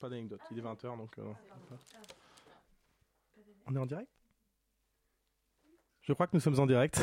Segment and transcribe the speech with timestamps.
[0.00, 0.40] pas d'anecdote.
[0.50, 1.18] Il est 20h donc.
[1.18, 1.32] Euh,
[3.66, 4.10] on est en direct?
[6.02, 7.00] Je crois que nous sommes en direct.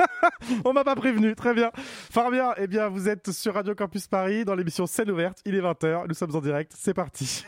[0.64, 1.72] on m'a pas prévenu, très bien.
[1.74, 5.40] Fort bien, eh bien vous êtes sur Radio Campus Paris dans l'émission Scène ouverte.
[5.44, 7.44] Il est 20h, nous sommes en direct, c'est parti.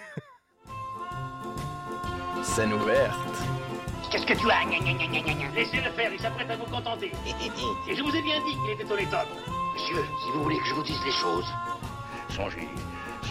[2.43, 3.17] Scène ouverte.
[4.11, 4.65] Qu'est-ce que tu as?
[5.55, 7.13] Laissez-le faire, il s'apprête à vous contenter.
[7.89, 8.97] Et je vous ai bien dit qu'il était au.
[8.97, 11.47] Monsieur, si vous voulez que je vous dise les choses,
[12.31, 12.69] songez,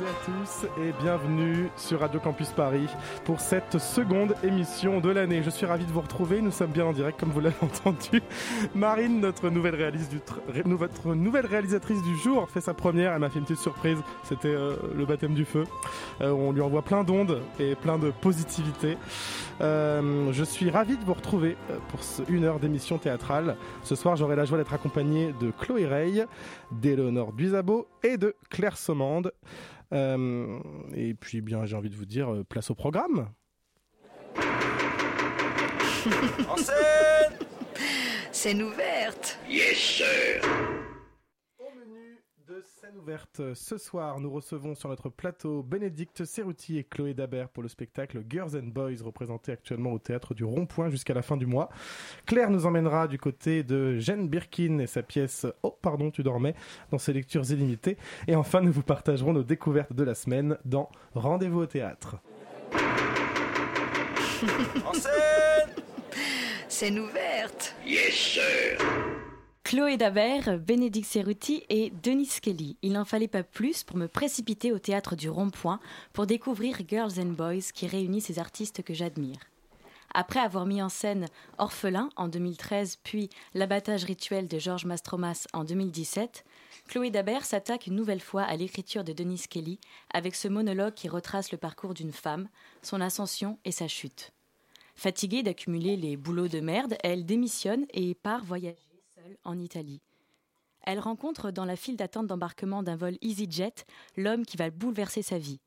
[0.00, 2.86] À tous et bienvenue sur Radio Campus Paris
[3.24, 5.42] pour cette seconde émission de l'année.
[5.42, 6.40] Je suis ravi de vous retrouver.
[6.40, 8.22] Nous sommes bien en direct, comme vous l'avez entendu.
[8.74, 13.12] Marine, notre nouvelle, réalisatrice du jour, fait sa première.
[13.12, 13.98] Elle m'a fait une petite surprise.
[14.24, 15.64] C'était euh, le baptême du feu.
[16.22, 18.96] Euh, on lui envoie plein d'ondes et plein de positivité.
[19.60, 21.56] Euh, je suis ravi de vous retrouver
[21.88, 23.56] pour une heure d'émission théâtrale.
[23.82, 26.26] Ce soir, j'aurai la joie d'être accompagné de Chloé Rey,
[26.72, 29.32] d'Éléonore Duisabo et de Claire Sommande.
[29.92, 30.58] Euh,
[30.94, 33.28] et puis, bien, j'ai envie de vous dire, euh, place au programme.
[36.48, 37.36] en scène
[38.32, 40.40] Scène ouverte Yes, sir
[42.64, 43.54] scène ouverte.
[43.54, 48.22] Ce soir, nous recevons sur notre plateau Bénédicte Cerruti et Chloé Dabert pour le spectacle
[48.28, 51.68] Girls and Boys, représenté actuellement au théâtre du Rond-Point jusqu'à la fin du mois.
[52.26, 56.54] Claire nous emmènera du côté de Jeanne Birkin et sa pièce Oh, pardon, tu dormais,
[56.90, 57.96] dans ses lectures illimitées.
[58.26, 62.16] Et enfin, nous vous partagerons nos découvertes de la semaine dans Rendez-vous au théâtre.
[64.84, 65.70] en scène
[66.68, 69.29] Scène ouverte Yes, sir
[69.70, 72.76] Chloé Dabert, Bénédicte Cerruti et Denis Kelly.
[72.82, 75.78] Il n'en fallait pas plus pour me précipiter au théâtre du Rond-Point
[76.12, 79.38] pour découvrir Girls and Boys qui réunit ces artistes que j'admire.
[80.12, 81.26] Après avoir mis en scène
[81.58, 86.44] Orphelin en 2013 puis L'abattage rituel de Georges Mastromas en 2017,
[86.88, 89.78] Chloé Dabert s'attaque une nouvelle fois à l'écriture de Denis Kelly
[90.12, 92.48] avec ce monologue qui retrace le parcours d'une femme,
[92.82, 94.32] son ascension et sa chute.
[94.96, 98.89] Fatiguée d'accumuler les boulots de merde, elle démissionne et part voyager
[99.44, 100.00] en Italie.
[100.82, 103.74] Elle rencontre dans la file d'attente d'embarquement d'un vol EasyJet
[104.16, 105.60] l'homme qui va bouleverser sa vie.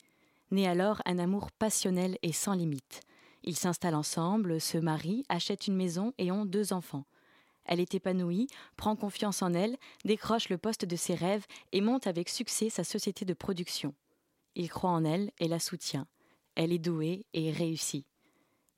[0.52, 3.02] Naît alors un amour passionnel et sans limite.
[3.44, 7.06] Ils s'installent ensemble, se marient, achètent une maison et ont deux enfants.
[7.66, 12.08] Elle est épanouie, prend confiance en elle, décroche le poste de ses rêves et monte
[12.08, 13.94] avec succès sa société de production.
[14.56, 16.08] Il croit en elle et la soutient.
[16.56, 18.06] Elle est douée et réussit.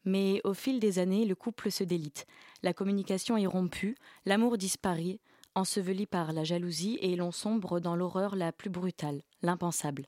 [0.06, 2.26] Mais au fil des années, le couple se délite.
[2.64, 3.96] La communication est rompue,
[4.26, 5.20] l'amour disparaît,
[5.56, 10.06] enseveli par la jalousie, et l'on sombre dans l'horreur la plus brutale, l'impensable.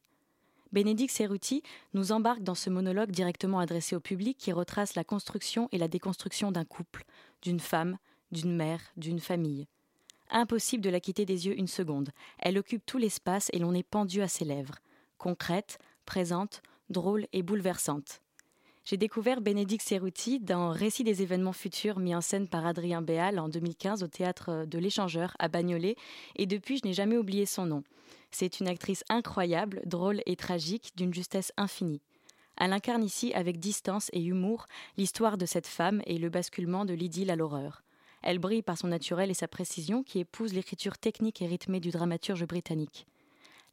[0.72, 1.64] Bénédicte Cerruti
[1.94, 5.88] nous embarque dans ce monologue directement adressé au public qui retrace la construction et la
[5.88, 7.06] déconstruction d'un couple,
[7.42, 7.98] d'une femme,
[8.32, 9.68] d'une mère, d'une famille.
[10.30, 12.10] Impossible de la quitter des yeux une seconde.
[12.40, 14.80] Elle occupe tout l'espace et l'on est pendu à ses lèvres.
[15.18, 18.22] Concrète, présente, drôle et bouleversante.
[18.90, 23.38] J'ai découvert Bénédicte Cerruti dans Récit des événements futurs mis en scène par Adrien Béal
[23.38, 25.98] en 2015 au théâtre de l'Échangeur à Bagnolet
[26.38, 27.84] et depuis je n'ai jamais oublié son nom.
[28.32, 32.00] C'est une actrice incroyable, drôle et tragique, d'une justesse infinie.
[32.56, 36.94] Elle incarne ici avec distance et humour l'histoire de cette femme et le basculement de
[36.94, 37.84] l'idylle à l'horreur.
[38.24, 41.92] Elle brille par son naturel et sa précision qui épouse l'écriture technique et rythmée du
[41.92, 43.06] dramaturge britannique.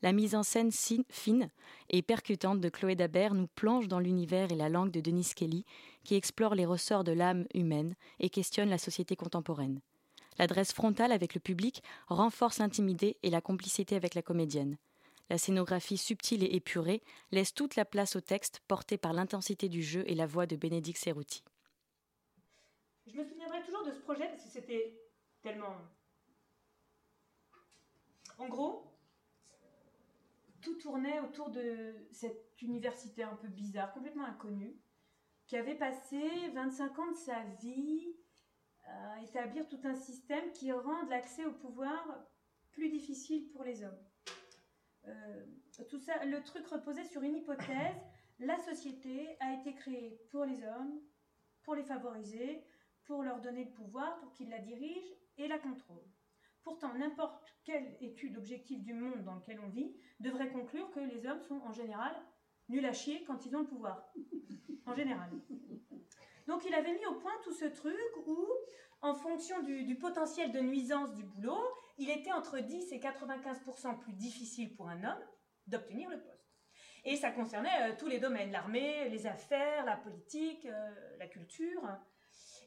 [0.04, 1.48] La mise en scène fine
[1.88, 5.64] et percutante de Chloé Dabert nous plonge dans l'univers et la langue de Denis Kelly,
[6.02, 9.80] qui explore les ressorts de l'âme humaine et questionne la société contemporaine.
[10.38, 14.76] L'adresse frontale avec le public renforce l'intimité et la complicité avec la comédienne.
[15.30, 19.82] La scénographie subtile et épurée laisse toute la place au texte porté par l'intensité du
[19.82, 21.42] jeu et la voix de Bénédicte Cerruti.
[23.06, 25.00] Je me souviendrai toujours de ce projet parce que c'était
[25.42, 25.76] tellement.
[28.36, 28.93] En gros,
[30.64, 34.74] tout tournait autour de cette université un peu bizarre, complètement inconnue,
[35.46, 36.20] qui avait passé
[36.54, 38.16] 25 ans de sa vie
[38.86, 42.26] à établir tout un système qui rend l'accès au pouvoir
[42.72, 44.04] plus difficile pour les hommes.
[45.06, 45.44] Euh,
[45.88, 47.94] tout ça, le truc reposait sur une hypothèse
[48.40, 51.00] la société a été créée pour les hommes,
[51.62, 52.64] pour les favoriser,
[53.04, 56.13] pour leur donner le pouvoir, pour qu'ils la dirigent et la contrôlent.
[56.64, 61.26] Pourtant, n'importe quelle étude objective du monde dans lequel on vit devrait conclure que les
[61.26, 62.14] hommes sont en général
[62.68, 64.10] nuls à chier quand ils ont le pouvoir.
[64.86, 65.30] En général.
[66.46, 67.96] Donc il avait mis au point tout ce truc
[68.26, 68.46] où,
[69.00, 71.62] en fonction du, potentiel de nuisance du boulot,
[71.98, 75.22] il était entre 10 et 95% plus difficile pour un homme
[75.66, 76.34] d'obtenir le poste.
[77.04, 81.82] Et ça concernait euh, tous les domaines, l'armée, les affaires, la politique, euh, la culture.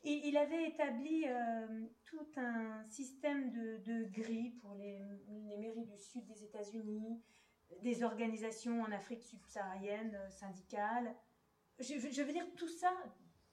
[0.03, 4.99] Il avait établi euh, tout un système de, de grilles pour les,
[5.59, 7.21] mairies du sud des États-Unis,
[7.81, 11.15] des organisations en Afrique subsaharienne, euh, syndicales.
[11.79, 12.91] Je, veux dire, tout ça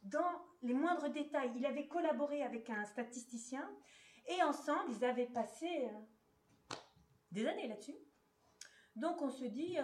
[0.03, 1.53] dans les moindres détails.
[1.57, 3.69] Il avait collaboré avec un statisticien
[4.27, 6.77] et ensemble, ils avaient passé euh,
[7.33, 7.97] des années là-dessus.
[8.97, 9.77] Donc on se dit,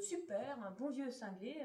[0.00, 1.62] super, un bon vieux cinglé,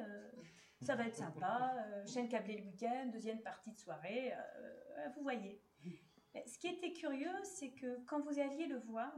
[0.81, 5.21] ça va être sympa, euh, chaîne câblée le week-end, deuxième partie de soirée, euh, vous
[5.21, 5.61] voyez.
[6.45, 9.13] Ce qui était curieux, c'est que quand vous alliez le voir,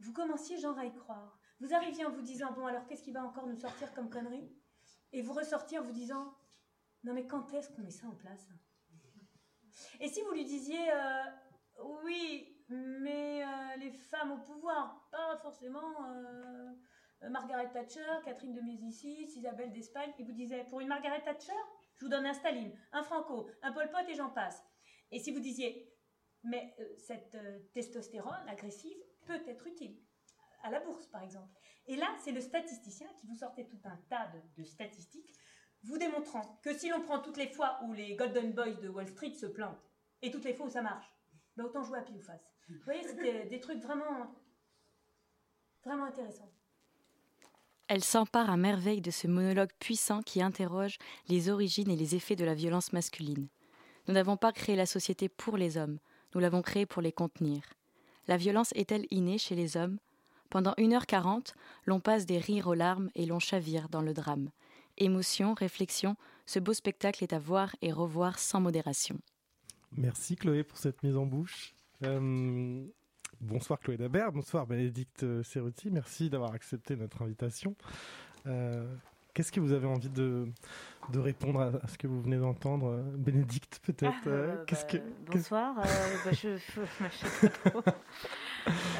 [0.00, 1.38] vous commenciez genre à y croire.
[1.60, 4.52] Vous arriviez en vous disant, bon alors qu'est-ce qui va encore nous sortir comme connerie
[5.12, 6.34] Et vous ressortiez en vous disant,
[7.04, 8.48] non mais quand est-ce qu'on met ça en place?
[10.00, 11.22] Et si vous lui disiez, euh,
[12.04, 16.72] oui, mais euh, les femmes au pouvoir, pas forcément euh,
[17.30, 21.52] Margaret Thatcher, Catherine de Médicis, Isabelle d'Espagne, il vous disait, pour une Margaret Thatcher,
[21.94, 24.62] je vous donne un Staline, un Franco, un Pol Pot et j'en passe.
[25.10, 25.92] Et si vous disiez,
[26.42, 28.96] mais euh, cette euh, testostérone agressive
[29.26, 29.96] peut être utile,
[30.62, 31.52] à la bourse par exemple.
[31.86, 35.32] Et là, c'est le statisticien qui vous sortait tout un tas de, de statistiques,
[35.84, 39.08] vous démontrant que si l'on prend toutes les fois où les Golden Boys de Wall
[39.08, 39.82] Street se plantent,
[40.22, 41.12] et toutes les fois où ça marche,
[41.56, 42.48] ben autant jouer à pile ou face.
[42.68, 44.34] Vous voyez, c'était des trucs vraiment,
[45.84, 46.50] vraiment intéressants.
[47.94, 50.96] Elle s'empare à merveille de ce monologue puissant qui interroge
[51.28, 53.48] les origines et les effets de la violence masculine.
[54.08, 55.98] Nous n'avons pas créé la société pour les hommes,
[56.34, 57.60] nous l'avons créée pour les contenir.
[58.28, 59.98] La violence est-elle innée chez les hommes?
[60.48, 61.52] Pendant 1h40,
[61.84, 64.48] l'on passe des rires aux larmes et l'on chavire dans le drame.
[64.96, 66.16] Émotion, réflexion,
[66.46, 69.18] ce beau spectacle est à voir et revoir sans modération.
[69.98, 71.74] Merci Chloé pour cette mise en bouche.
[72.04, 72.86] Euh,
[73.42, 77.74] bonsoir Chloé Dabert, bonsoir Bénédicte Cerruti, merci d'avoir accepté notre invitation.
[78.46, 78.86] Euh,
[79.34, 80.46] Qu'est-ce que vous avez envie de,
[81.10, 84.76] de répondre à, ce que vous venez d'entendre euh, Bénédicte peut-être Ah, euh, euh, bah,
[84.84, 85.78] que, bonsoir.
[85.78, 85.82] euh,
[86.24, 87.82] bah, je je- trop.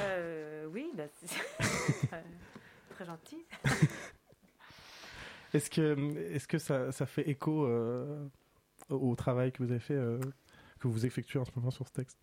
[0.00, 1.36] Euh, oui, bah, c'est
[2.14, 2.22] euh,
[2.94, 3.44] très gentil.
[5.52, 8.26] Est-ce que, est-ce que ça, ça fait écho euh,
[8.88, 10.18] au travail que vous avez fait, euh,
[10.80, 12.16] que vous effectuez en ce moment sur ce texte?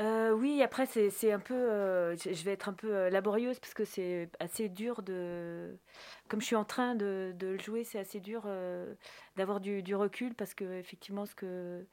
[0.00, 1.54] Euh, oui, après, c'est un peu.
[1.54, 5.76] euh, je vais être un peu euh, laborieuse parce que c'est assez dur de.
[6.28, 8.46] Comme je suis en train de, de le jouer, c'est assez dur
[9.36, 11.84] d'avoir du, recul parce que, effectivement, ce que.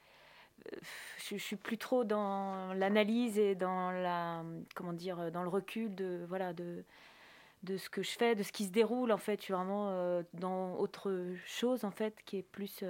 [1.18, 4.44] Je, je suis plus trop dans l'analyse et dans la.
[4.76, 6.26] Comment dire Dans le recul de.
[6.28, 6.84] Voilà, de
[7.64, 9.38] de ce que je fais, de ce qui se déroule en fait.
[9.38, 11.12] Je suis vraiment dans autre
[11.46, 12.84] chose en fait qui est plus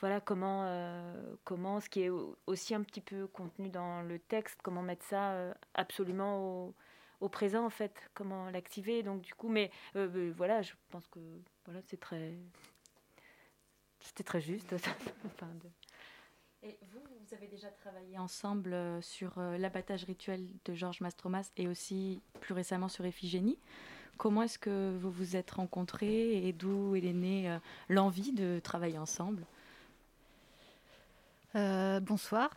[0.00, 4.18] voilà comment euh, comment ce qui est au- aussi un petit peu contenu dans le
[4.18, 6.74] texte, comment mettre ça euh, absolument
[7.20, 9.02] au, présent en fait, comment l'activer.
[9.02, 11.20] Donc du coup, mais euh, voilà, je pense que
[11.66, 12.32] voilà c'est très
[14.00, 14.74] c'était très juste.
[16.62, 22.20] Et vous, vous avez déjà travaillé ensemble sur l'abattage rituel de Georges Mastromas et aussi
[22.40, 23.58] plus récemment sur Iphigénie.
[24.18, 27.58] Comment est-ce que vous vous êtes rencontrés et d'où est née
[27.88, 29.46] l'envie de travailler ensemble?
[31.56, 32.50] Euh, bonsoir.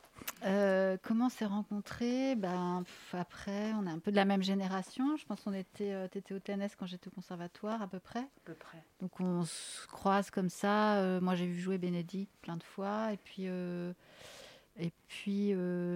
[0.45, 2.35] Euh, comment on s'est rencontrés?
[2.35, 5.17] Ben, pff, Après, on est un peu de la même génération.
[5.17, 8.19] Je pense qu'on était, euh, t'étais au TNS quand j'étais au conservatoire à peu près.
[8.19, 8.83] à peu près.
[9.01, 11.19] Donc on se croise comme ça.
[11.21, 13.11] Moi, j'ai vu jouer Bénédicte plein de fois.
[13.13, 15.53] Et puis, et puis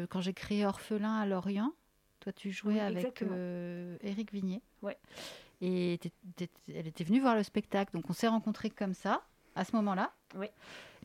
[0.10, 1.74] quand j'ai créé Orphelin à Lorient,
[2.20, 3.24] toi, tu jouais Oui, avec
[4.02, 4.62] Éric Vignier.
[4.82, 4.98] Ouais.
[5.62, 6.00] Et
[6.68, 7.94] elle était venue voir le spectacle.
[7.94, 9.22] Donc on s'est rencontrés comme ça,
[9.56, 10.12] à ce moment-là.
[10.36, 10.48] Oui.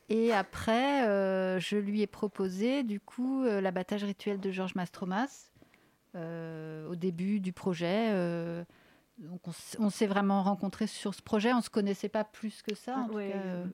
[0.08, 5.50] Et après, euh, je lui ai proposé, du coup, euh, l'abattage rituel de Georges Mastromas
[6.14, 8.10] euh, au début du projet.
[8.12, 8.64] euh,
[9.18, 9.40] donc,
[9.78, 11.52] on, s'est vraiment rencontrés sur ce projet.
[11.52, 12.96] On ne se connaissait pas plus que ça.
[12.98, 13.66] En tout Ouais, cas, euh,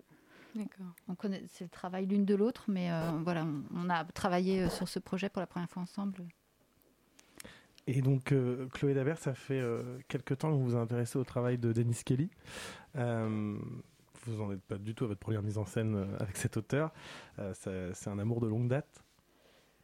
[1.09, 4.69] on connaît, c'est le travail l'une de l'autre, mais euh, voilà, on, on a travaillé
[4.69, 6.25] sur ce projet pour la première fois ensemble.
[7.87, 11.25] Et donc, euh, Chloé Dabert, ça fait euh, quelque temps que vous vous intéressez au
[11.25, 12.29] travail de Dennis Kelly.
[12.97, 13.57] Euh,
[14.29, 16.57] vous n'en êtes pas du tout à votre première mise en scène euh, avec cet
[16.57, 16.93] auteur.
[17.39, 17.53] Euh,
[17.95, 19.03] c'est un amour de longue date?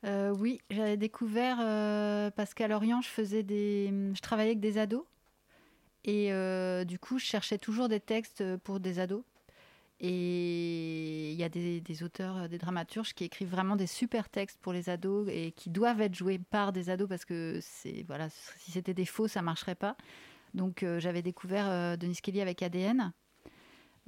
[0.05, 4.79] Euh, oui, j'avais découvert euh, parce qu'à Lorient, je faisais des, je travaillais avec des
[4.79, 5.05] ados
[6.07, 6.29] et
[6.85, 9.23] du coup, je cherchais toujours des textes pour des ados.
[10.01, 14.75] Et il y a des, auteurs, des dramaturges qui écrivent vraiment des super textes pour
[14.75, 18.73] les ados et qui doivent être joués par des ados parce que c'est voilà, si
[18.73, 19.97] c'était des faux, ça marcherait pas.
[20.53, 23.15] Donc j'avais découvert Denis Kelly avec ADN.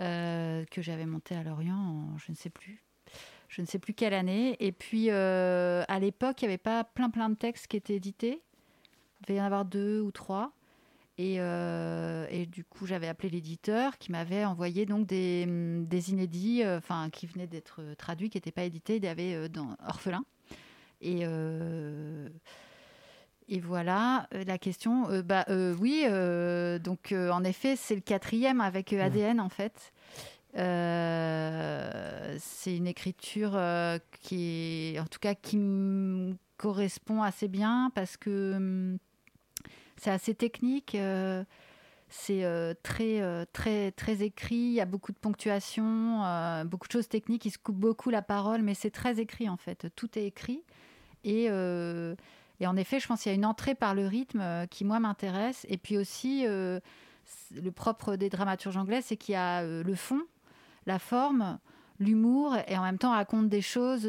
[0.01, 2.83] Euh, que j'avais monté à Lorient en je ne sais plus.
[3.49, 4.57] Je ne sais plus quelle année.
[4.61, 7.95] Et puis, euh, à l'époque, il n'y avait pas plein plein de textes qui étaient
[7.95, 8.43] édités.
[9.21, 10.53] Il devait y en avoir deux ou trois.
[11.19, 15.45] Et, euh, du coup, j'avais appelé l'éditeur qui m'avait envoyé donc des,
[16.11, 16.63] inédits,
[17.13, 18.97] qui venaient d'être traduits, qui n'étaient pas édités.
[18.97, 19.49] Il y avait
[19.87, 20.25] Orphelin.
[21.01, 21.25] Et,
[23.49, 25.09] et voilà euh, la question.
[25.11, 29.93] Euh, bah euh, oui, euh, donc en effet, c'est le quatrième avec ADN en fait.
[30.55, 30.65] C'est
[32.77, 33.59] une écriture
[34.21, 38.99] qui est, en tout cas, qui me correspond assez bien parce que hum,
[39.97, 40.97] c'est assez technique.
[42.09, 44.57] c'est très, très, très écrit.
[44.57, 46.23] Il y a beaucoup de ponctuation,
[46.65, 47.45] beaucoup de choses techniques.
[47.45, 49.89] Il se coupe beaucoup la parole, mais c'est très écrit en fait.
[49.95, 50.65] Tout est écrit.
[51.23, 51.51] Et,
[52.61, 54.85] et en effet, je pense qu'il y a une entrée par le rythme euh, qui,
[54.85, 55.67] moi, m'intéresse.
[55.69, 56.81] Et puis aussi, euh,
[57.55, 60.23] le propre des dramaturges anglais, c'est qu'il y a euh, le fond,
[60.87, 61.59] la forme,
[61.99, 64.07] l'humour, et en même temps, on raconte des choses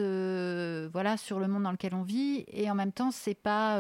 [0.92, 2.46] voilà, sur le monde dans lequel on vit.
[2.48, 3.80] Et en même temps, c'est pas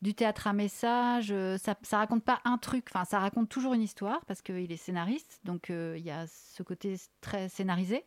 [0.00, 3.82] du théâtre à message, ça, ça raconte pas un truc, enfin, ça raconte toujours une
[3.82, 8.04] histoire, parce qu'il est scénariste, donc il y a ce côté très scénarisé.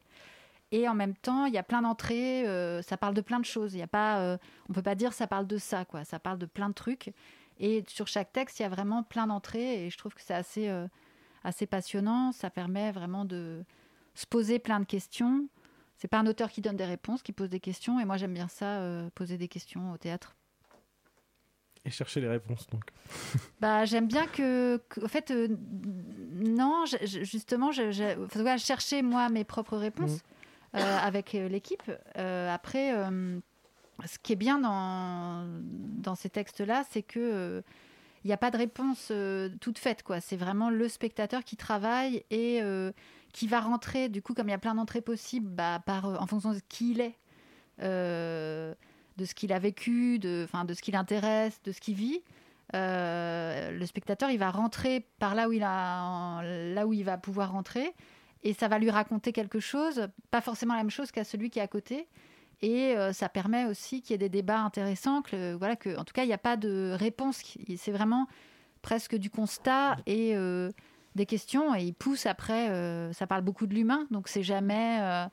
[0.73, 3.45] Et en même temps, il y a plein d'entrées, euh, ça parle de plein de
[3.45, 3.73] choses.
[3.73, 4.37] Il y a pas, euh,
[4.69, 6.05] on peut pas dire ça parle de ça, quoi.
[6.05, 7.11] Ça parle de plein de trucs.
[7.59, 9.85] Et sur chaque texte, il y a vraiment plein d'entrées.
[9.85, 10.87] Et je trouve que c'est assez, euh,
[11.43, 12.31] assez passionnant.
[12.31, 13.63] Ça permet vraiment de
[14.15, 15.47] se poser plein de questions.
[15.97, 17.99] C'est pas un auteur qui donne des réponses, qui pose des questions.
[17.99, 18.81] Et moi, j'aime bien ça,
[19.13, 20.35] poser des questions au théâtre.
[21.83, 22.85] Et chercher les réponses, donc.
[23.59, 25.31] Bah, j'aime bien que, que- en fait,
[26.33, 30.40] non, justement, je, je, voilà, chercher moi mes propres réponses euh,
[30.79, 31.83] avec euh, l'équipe.
[32.17, 33.39] Euh, après, euh,
[34.05, 37.61] ce qui est bien dans, ces textes-là, c'est que euh,
[38.23, 40.03] il n'y a pas de réponse euh, toute faite.
[40.21, 42.91] C'est vraiment le spectateur qui travaille et euh,
[43.33, 44.09] qui va rentrer.
[44.09, 46.91] Du coup, comme il y a plein d'entrées possibles, bah, euh, en fonction de qui
[46.91, 47.15] il est.
[47.81, 48.73] euh,
[49.17, 52.21] de ce qu'il a vécu, de, ce qui l'intéresse, de ce qu'il vit.
[52.73, 55.53] Euh, le spectateur, il va rentrer par là où
[56.93, 57.93] il va pouvoir rentrer,
[58.43, 61.59] et ça va lui raconter quelque chose, pas forcément la même chose qu'à celui qui
[61.59, 62.07] est à côté.
[62.63, 66.03] Et euh, ça permet aussi qu'il y ait des débats intéressants, que voilà, que en
[66.03, 67.41] tout cas il n'y a pas de réponse.
[67.77, 68.27] C'est vraiment
[68.83, 70.71] presque du constat et euh,
[71.15, 71.73] des questions.
[71.75, 72.69] Et il pousse après.
[72.69, 75.25] euh, ça parle beaucoup de l'humain, donc c'est jamais euh,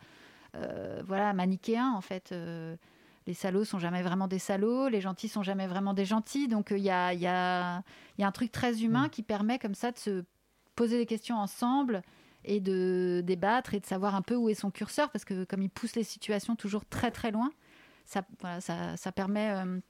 [0.54, 2.32] euh, voilà manichéen en fait.
[2.32, 2.76] Euh,
[3.26, 6.48] les salauds sont jamais vraiment des salauds, les gentils sont jamais vraiment des gentils.
[6.48, 7.82] Donc euh, il y, a, y, a,
[8.16, 10.24] il y a un truc très humain qui permet comme ça de se
[10.76, 12.00] poser des questions ensemble
[12.44, 15.62] et de débattre et de savoir un peu où est son curseur, parce que comme
[15.62, 17.50] il pousse les situations toujours très très loin,
[18.04, 18.22] ça,
[18.60, 19.80] ça, ça permet euh,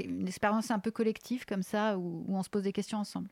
[0.00, 3.28] une expérience un peu collective comme ça, où, on se pose des questions ensemble.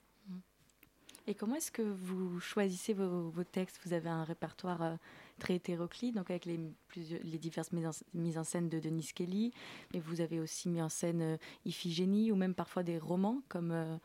[1.26, 3.78] Et comment est-ce que vous choisissez vos, textes?
[3.84, 4.96] Vous avez un répertoire euh,
[5.38, 6.58] très hétéroclite, donc avec les,
[6.96, 7.70] les diverses
[8.14, 9.52] mises en, scène de Denis Kelly,
[9.92, 13.98] mais vous avez aussi mis en scène euh, Iphigénie ou même parfois des romans comme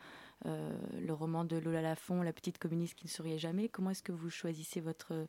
[0.44, 3.68] le roman de Lola Lafont, La petite communiste qui ne souriait jamais.
[3.68, 5.26] Comment est-ce que vous choisissez votre,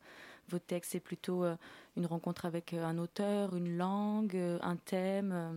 [0.49, 0.91] vos textes?
[0.91, 1.55] C'est plutôt euh,
[1.95, 5.51] une rencontre avec euh, un auteur, une langue, euh, un thème euh?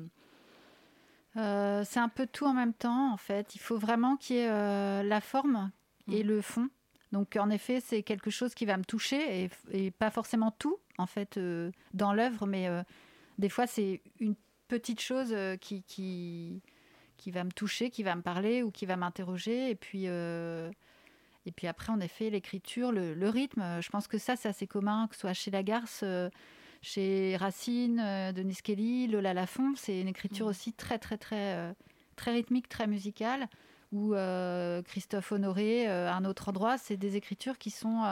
[1.37, 3.55] Euh, c'est un peu tout en même temps, en fait.
[3.55, 5.71] Il faut vraiment qu'il y ait euh, la forme
[6.11, 6.69] et le fond.
[7.13, 10.79] Donc, en effet, c'est quelque chose qui va me toucher et, et pas forcément tout,
[10.99, 12.83] en fait, euh, dans l'œuvre, mais euh,
[13.39, 14.35] des fois, c'est une
[14.69, 16.63] petite chose euh, qui, qui,
[17.21, 19.71] qui va me toucher, qui va me parler ou qui va m'interroger.
[19.71, 20.05] Et puis.
[20.07, 20.71] euh,
[21.47, 24.49] et puis après, en effet, l'écriture, le, le rythme, euh, je pense que ça, c'est
[24.49, 26.29] assez commun, que ce soit chez Lagarce, euh,
[26.83, 29.73] chez Racine, euh, Denis Kelly, Lola Lafont.
[29.75, 31.75] C'est une écriture aussi très, très, très,
[32.15, 33.49] très rythmique, très musicale.
[33.91, 34.15] Ou
[34.85, 38.05] Christophe Honoré, à un autre endroit, c'est des écritures qui sont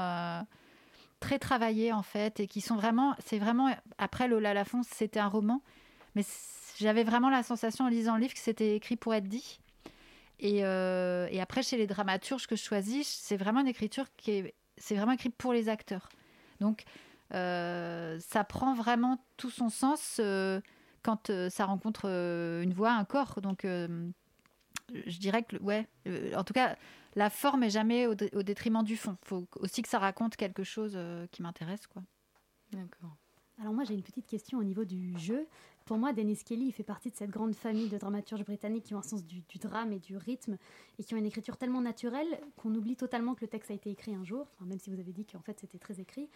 [1.20, 3.14] très travaillées, en fait, et qui sont vraiment.
[3.24, 3.68] C'est vraiment.
[3.98, 5.62] Après, Lola Lafont, c'était un roman,
[6.16, 6.24] mais
[6.78, 9.60] j'avais vraiment la sensation en lisant le livre que c'était écrit pour être dit.
[10.40, 14.30] Et, euh, et après, chez les dramaturges que je choisis, c'est vraiment une écriture qui
[14.30, 16.08] est, c'est vraiment écrit pour les acteurs.
[16.60, 16.84] Donc,
[17.34, 20.60] euh, ça prend vraiment tout son sens euh,
[21.02, 23.40] quand euh, ça rencontre euh, une voix, un corps.
[23.40, 24.08] Donc, euh,
[24.94, 26.76] je dirais que, ouais, euh, en tout cas,
[27.16, 29.16] la forme est jamais au, dé- au détriment du fond.
[29.24, 32.02] Il faut aussi que ça raconte quelque chose euh, qui m'intéresse, quoi.
[32.72, 33.16] D'accord.
[33.60, 35.46] Alors moi j'ai une petite question au niveau du jeu.
[35.88, 38.98] Pour moi, Dennis Kelly fait partie de cette grande famille de dramaturges britanniques qui ont
[38.98, 40.58] un sens du, drame et du rythme
[40.98, 42.26] et qui ont une écriture tellement naturelle
[42.58, 45.12] qu'on oublie totalement que le texte a été écrit un jour, même si vous avez
[45.12, 46.28] dit qu'en fait c'était très écrit.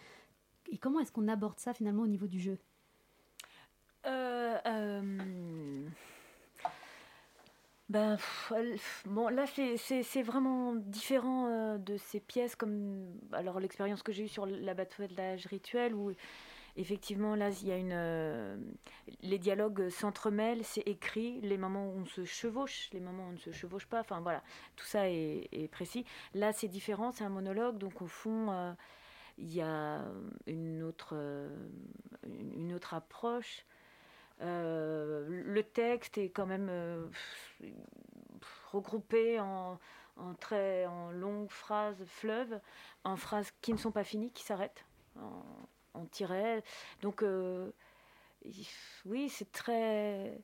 [0.71, 2.57] Et comment est-ce qu'on aborde ça finalement au niveau du jeu?
[4.07, 5.87] Euh, euh,
[7.89, 8.17] Ben,
[9.05, 14.29] bon, là, c'est- vraiment différent euh, de ces pièces, comme alors l'expérience que j'ai eue
[14.29, 16.11] sur la bataillage rituel, où
[16.75, 17.91] effectivement, là, il y a une.
[17.93, 18.57] euh,
[19.21, 23.33] les dialogues s'entremêlent, c'est écrit, les moments où on se chevauche, les moments où on
[23.33, 24.43] ne se chevauche pas, enfin voilà,
[24.75, 26.05] tout ça est, précis.
[26.33, 28.73] Là, c'est différent, c'est un monologue, donc au fond, euh,
[29.37, 30.01] il y a
[30.47, 31.49] une autre, euh,
[32.25, 33.65] une autre approche.
[34.41, 36.69] Le texte est quand même
[38.71, 39.79] regroupé en,
[40.39, 42.59] très longues phrases fleuves,
[43.05, 45.43] en phrases qui ne sont pas finies, qui s'arrêtent en,
[45.93, 46.63] en tirets.
[47.01, 47.71] Donc euh,
[49.05, 50.41] oui, c'est très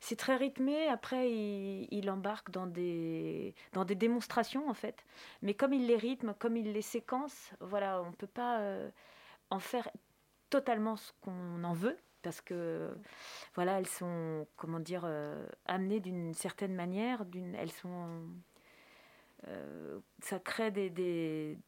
[0.00, 0.88] c'est très rythmé.
[0.88, 5.04] Après, il, embarque dans des dans des démonstrations en fait.
[5.42, 8.90] Mais comme il les rythme, comme il les séquence, voilà, on peut pas euh,
[9.50, 9.90] en faire
[10.50, 12.96] totalement ce qu'on en veut parce que
[13.54, 18.22] voilà elles sont comment dire euh, amenées d'une certaine manière d'une elles sont
[20.20, 21.58] ça crée des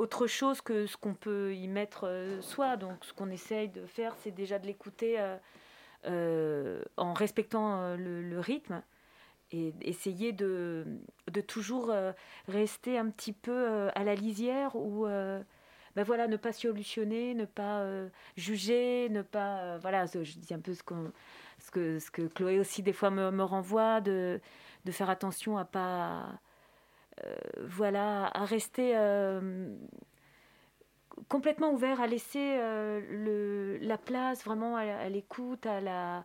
[0.00, 3.84] autre chose que ce qu'on peut y mettre euh, soi donc ce qu'on essaye de
[3.84, 5.36] faire c'est déjà de l'écouter euh,
[6.06, 8.82] euh, en respectant le, rythme
[9.52, 10.86] et essayer de,
[11.30, 11.92] de toujours
[12.48, 15.06] rester un petit peu à la lisière ou
[15.96, 17.84] ben voilà, ne pas solutionner, ne pas
[18.36, 19.76] juger, ne pas.
[19.78, 21.12] voilà, je dis un peu ce, qu'on-
[21.58, 24.40] ce, que, ce que Chloé aussi des fois me, me renvoie, de,
[24.84, 26.28] de faire attention à pas.
[27.26, 27.34] Euh,
[27.66, 29.74] voilà, à rester euh,
[31.28, 36.24] complètement ouvert, à laisser euh, le, la place vraiment à, l'écoute, à la.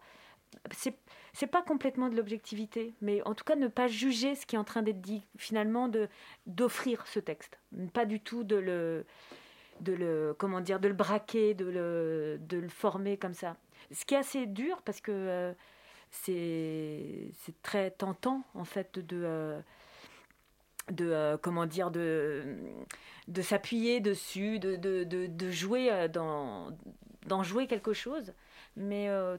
[0.72, 4.60] C'est, pas complètement de l'objectivité, mais en tout cas ne pas juger ce qui est
[4.60, 5.92] en train d'être dit, finalement,
[6.48, 7.60] d'offrir ce texte.
[7.94, 9.06] Pas du tout de le
[9.82, 13.58] de le comment dire de le braquer de le de le former comme ça
[13.92, 15.54] ce qui est assez dur parce que
[16.12, 19.62] c'est c'est très tentant en fait de
[20.92, 22.44] de euh, comment dire de
[23.28, 26.70] de s'appuyer dessus de, de, de, de jouer euh, dans
[27.26, 28.34] d'en jouer quelque chose
[28.76, 29.38] mais euh,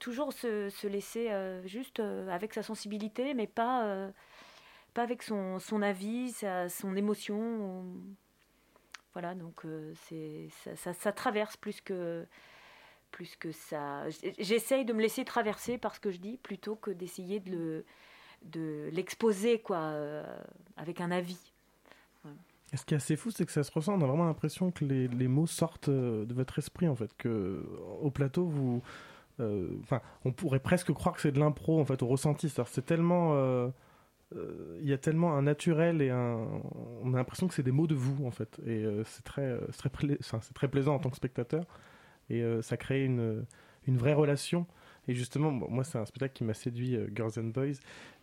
[0.00, 1.30] toujours se, se laisser
[1.64, 4.08] juste avec sa sensibilité mais pas
[4.92, 6.34] pas avec son, son avis
[6.68, 7.84] son émotion
[9.12, 9.62] voilà, donc
[10.08, 12.26] c'est ça, ça, ça traverse plus que
[13.10, 14.08] plus que ça.
[14.38, 17.84] J'essaye de me laisser traverser par ce que je dis plutôt que d'essayer de le
[18.44, 20.24] de l'exposer quoi euh,
[20.76, 21.52] avec un avis.
[22.72, 23.92] Et ce qui est assez fou, c'est que ça se ressent.
[23.92, 27.10] On a vraiment l'impression que les, les mots sortent euh, de votre esprit, en fait.
[27.18, 27.62] Que
[28.00, 28.82] au plateau, vous,
[29.40, 32.48] euh, enfin, on pourrait presque croire que c'est de l'impro, en fait, au ressenti.
[32.48, 33.68] C'est tellement, euh,
[34.34, 37.86] euh, il y a tellement un naturel et on a l'impression que c'est des mots
[37.86, 38.58] de vous, en fait.
[38.64, 40.16] Et euh, c'est très, euh, c'est très,
[40.54, 41.66] très plaisant en tant que spectateur.
[42.30, 43.44] Et euh, ça crée une,
[43.86, 44.66] une vraie relation.
[45.08, 47.74] Et justement, moi, c'est un spectacle qui m'a séduit, euh, Girls and Boys.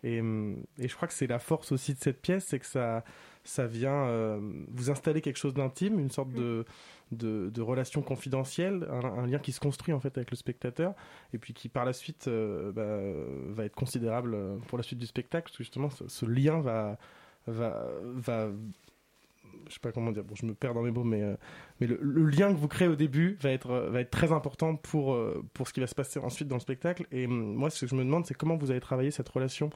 [0.02, 2.66] Et, hum, et je crois que c'est la force aussi de cette pièce, c'est que
[2.66, 3.04] ça,
[3.44, 6.64] ça vient euh, vous installer quelque chose d'intime, une sorte de,
[7.12, 10.94] de, de relation confidentielle, un, un lien qui se construit en fait avec le spectateur,
[11.34, 14.36] et puis qui par la suite euh, bah, va être considérable
[14.68, 16.98] pour la suite du spectacle, parce que justement, ce, ce lien va,
[17.46, 18.48] va, va
[19.68, 21.36] je sais pas comment dire, bon, je me perds dans mes mots, mais, euh,
[21.80, 24.76] mais le, lien que vous créez au début va être, euh, va être très important
[24.76, 27.06] pour, euh, pour ce qui va se passer ensuite dans le spectacle.
[27.12, 29.70] Et hum, moi, ce que je me demande, c'est comment vous avez travaillé cette relation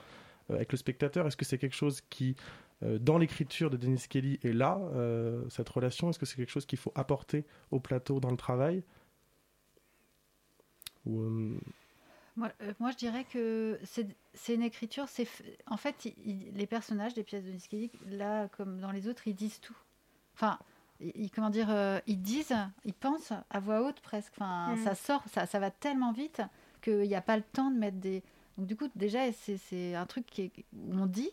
[0.51, 1.27] avec le spectateur.
[1.27, 2.37] Est-ce que c'est quelque chose qui,
[2.83, 4.79] dans l'écriture de Dennis Kelly, est là,
[5.49, 6.11] cette relation?
[6.11, 8.83] Est-ce que c'est quelque chose qu'il faut apporter au plateau dans le travail?
[11.07, 11.59] Ou, euh,
[12.37, 15.09] Moi, euh, moi, je dirais que c'est une écriture.
[15.09, 15.29] C'est
[15.67, 19.29] en fait il- il- les personnages des pièces de Niskeli, là comme dans les autres,
[19.29, 19.77] ils disent tout.
[20.35, 20.59] Enfin,
[21.01, 24.33] ils, comment dire, euh, ils disent, ils pensent à voix haute presque.
[24.37, 24.85] Enfin, Mm.
[24.85, 26.43] ça sort, ça, ça va tellement vite
[26.83, 28.23] qu'il n'y a pas le temps de mettre des.
[28.59, 30.53] Donc du coup, déjà, c'est un truc qui est,
[30.93, 31.31] on dit.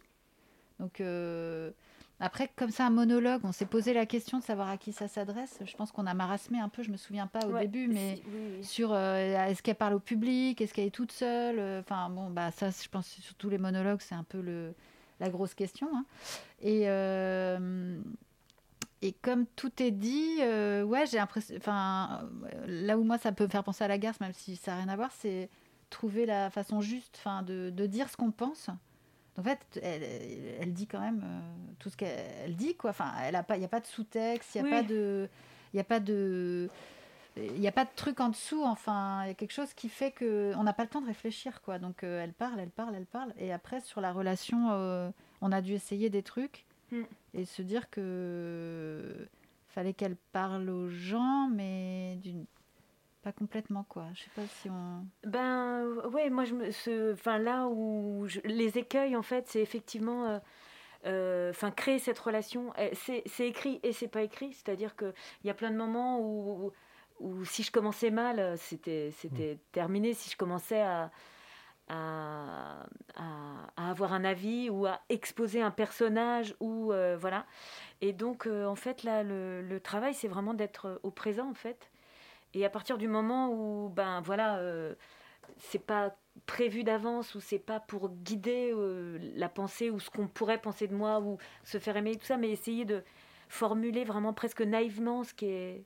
[0.80, 1.72] Donc euh,
[2.22, 5.08] après, comme c'est un monologue, on s'est posé la question de savoir à qui ça
[5.08, 5.60] s'adresse.
[5.66, 6.84] Je pense qu'on a marasmé un peu.
[6.84, 8.64] Je me souviens pas au Ouais, début, mais si- oui, oui.
[8.64, 11.60] sur euh, est-ce qu'elle parle au public, est-ce qu'elle est toute seule.
[11.60, 14.40] euh, Enfin bon, bah ça, je pense que sur tous les monologues, c'est un peu
[14.40, 14.74] le,
[15.20, 15.88] la grosse question.
[15.94, 16.06] hein.
[16.62, 18.00] Et euh,
[19.02, 21.56] et comme tout est dit, euh, ouais, j'ai l'impression.
[21.58, 22.30] Enfin,
[22.68, 24.78] là où moi ça peut me faire penser à la garce, même si ça n'a
[24.84, 25.50] rien à voir, c'est
[25.90, 28.70] trouver la façon juste, enfin, de, de dire ce qu'on pense.
[29.42, 30.04] En fait, elle,
[30.62, 32.92] elle dit quand même euh, tout ce qu'elle elle dit, quoi.
[32.92, 34.78] Enfin, elle a pas, il n'y a pas de sous-texte, il n'y a Oui.
[34.82, 35.28] pas de,
[35.74, 36.70] il y a pas de,
[37.38, 38.62] il a pas de truc en dessous.
[38.64, 41.08] Enfin, il y a quelque chose qui fait que on n'a pas le temps de
[41.08, 41.80] réfléchir, quoi.
[41.80, 45.10] Donc, euh, elle parle, elle parle, elle parle, et après sur la relation, euh,
[45.42, 47.04] on a dû essayer des trucs Mm.
[47.36, 49.28] et se dire que
[49.70, 52.46] fallait qu'elle parle aux gens, mais d'une
[53.22, 54.06] pas complètement quoi.
[54.14, 55.06] Je sais pas si on.
[55.26, 59.62] Ben ouais, moi je me, ce, enfin là où je- les écueils en fait, c'est
[59.62, 60.40] effectivement, euh,
[61.06, 62.74] euh, enfin créer cette relation.
[62.78, 65.78] Eh, C'est c'est écrit et c'est pas écrit, c'est-à-dire que il y a plein de
[65.78, 66.72] moments où,
[67.20, 70.14] où si je commençais mal, c'était c'était terminé.
[70.14, 71.12] Si je commençais à
[71.90, 77.46] à, à- à avoir un avis ou à exposer un personnage ou euh, voilà.
[78.02, 81.54] Et donc euh, en fait là, le, le travail c'est vraiment d'être au présent en
[81.54, 81.92] fait.
[82.54, 84.96] Et à partir du moment où, ben voilà, euh,
[85.58, 90.28] c'est pas prévu d'avance ou c'est pas pour guider euh, la pensée ou ce qu'on
[90.28, 93.04] pourrait penser de moi ou se faire aimer tout ça, mais essayer de
[93.50, 95.84] formuler vraiment presque naïvement ce qui est,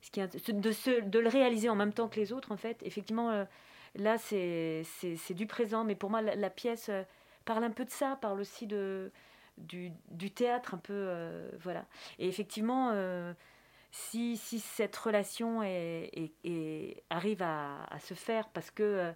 [0.00, 0.20] ce qui
[0.52, 2.80] de, se, de le réaliser en même temps que les autres en fait.
[2.82, 3.44] Effectivement, euh,
[3.96, 4.84] là c'est
[5.30, 6.90] du présent, mais pour moi la, pièce
[7.44, 9.12] parle un peu de ça, parle aussi de
[9.58, 9.92] du,
[10.34, 11.12] théâtre un peu,
[11.60, 11.86] voilà.
[12.18, 12.92] Et effectivement.
[13.92, 15.60] Si, si cette relation
[17.10, 19.12] arrive à, se faire parce que euh,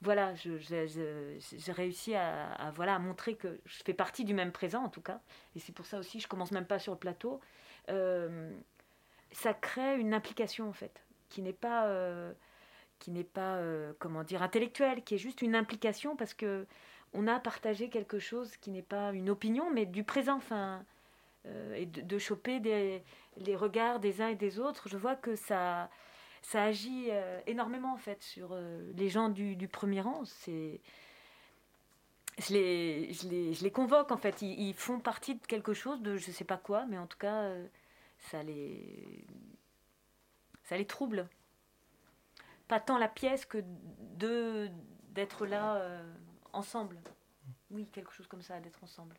[0.00, 4.88] voilà, j'ai réussi à, voilà, à montrer que je fais partie du même présent en
[4.88, 5.20] tout cas,
[5.54, 7.40] et c'est pour ça aussi je commence même pas sur le plateau,
[7.90, 8.50] euh,
[9.30, 12.32] ça crée une implication en fait, qui n'est pas, euh,
[12.98, 13.12] qui
[13.98, 16.66] comment dire, intellectuelle, qui est juste une implication parce que
[17.12, 20.84] on a partagé quelque chose qui n'est pas une opinion, mais du présent, enfin,
[21.46, 22.58] euh, et de, choper
[23.36, 25.90] les regards des uns et des autres, je vois que ça,
[26.42, 30.24] ça agit euh, énormément en fait sur euh, les gens du, premier rang.
[30.24, 30.80] C'est,
[32.38, 34.40] je les, je les, convoque en fait.
[34.40, 37.52] Ils, font partie de quelque chose de je sais pas quoi, mais en tout cas,
[38.18, 39.26] ça les,
[40.62, 41.28] ça les trouble.
[42.68, 43.62] Pas tant la pièce que
[45.10, 46.02] d'être là
[46.54, 46.98] ensemble.
[47.70, 49.16] Oui, quelque chose comme ça, d'être ensemble.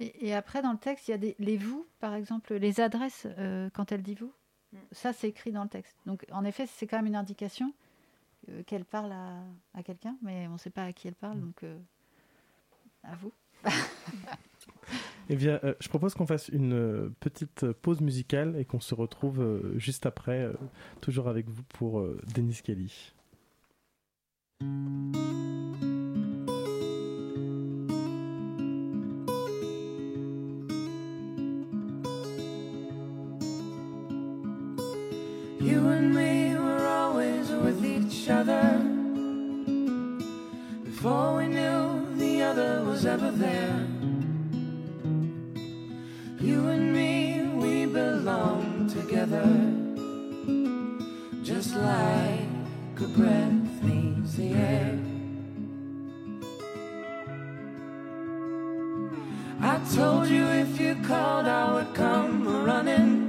[0.00, 2.80] Et, et après, dans le texte, il y a des, les vous, par exemple, les
[2.80, 4.32] adresses euh, quand elle dit vous.
[4.72, 4.78] Mm.
[4.92, 5.96] Ça, c'est écrit dans le texte.
[6.06, 7.72] Donc, en effet, c'est quand même une indication
[8.48, 9.42] euh, qu'elle parle à,
[9.74, 11.78] à quelqu'un, mais on ne sait pas à qui elle parle, donc euh,
[13.02, 13.32] à vous.
[15.30, 19.40] Eh bien, euh, je propose qu'on fasse une petite pause musicale et qu'on se retrouve
[19.40, 20.52] euh, juste après, euh,
[21.00, 23.14] toujours avec vous pour euh, Denis Kelly.
[35.64, 38.66] You and me were always with each other.
[40.84, 43.86] Before we knew the other was ever there.
[46.38, 49.48] You and me, we belong together.
[51.42, 54.98] Just like a breath meets the air.
[59.62, 63.23] I told you if you called, I would come running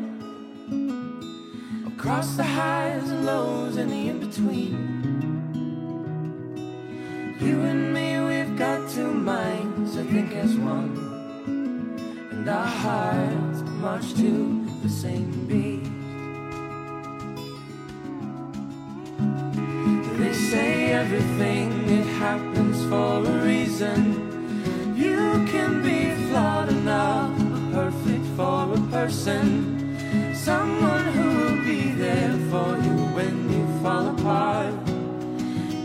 [2.05, 4.73] across the highs and lows and the in between.
[7.41, 10.91] You and me, we've got two minds, I think as one,
[12.31, 15.83] and our hearts march to the same beat.
[20.19, 24.95] They say everything it happens for a reason.
[24.95, 27.35] You can be flawed enough,
[27.73, 30.35] perfect for a person.
[30.35, 31.04] Someone
[32.15, 34.73] there for you when you fall apart.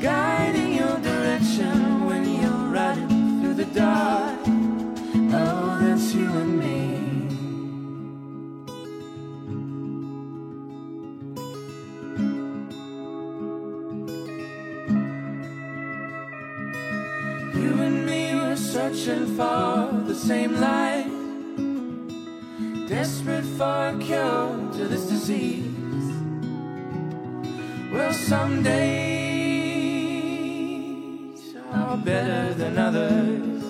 [0.00, 4.38] Guiding your direction when you're riding through the dark.
[5.40, 6.78] Oh, that's you and me.
[17.60, 21.10] You and me were searching for the same light.
[22.88, 25.69] Desperate for a cure to this disease.
[28.00, 28.80] Well, some days
[31.70, 33.62] are better than others.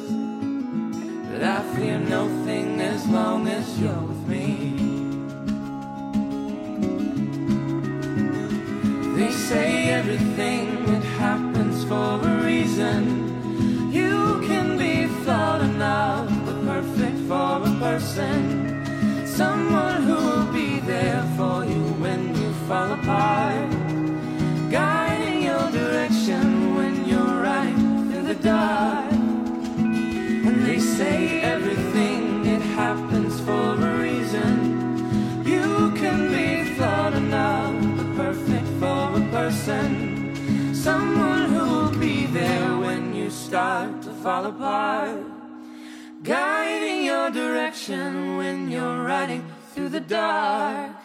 [1.31, 4.47] But I fear nothing as long as you're with me.
[9.19, 13.03] They say everything that happens for a reason.
[13.93, 18.50] You can be flawed enough, but perfect for a person.
[28.43, 29.13] Through.
[30.47, 35.45] And they say everything, it happens for a reason.
[35.45, 40.75] You can be flawed enough, but perfect for a person.
[40.75, 45.25] Someone who will be there when you start to fall apart.
[46.23, 51.00] Guiding your direction when you're riding through the dark.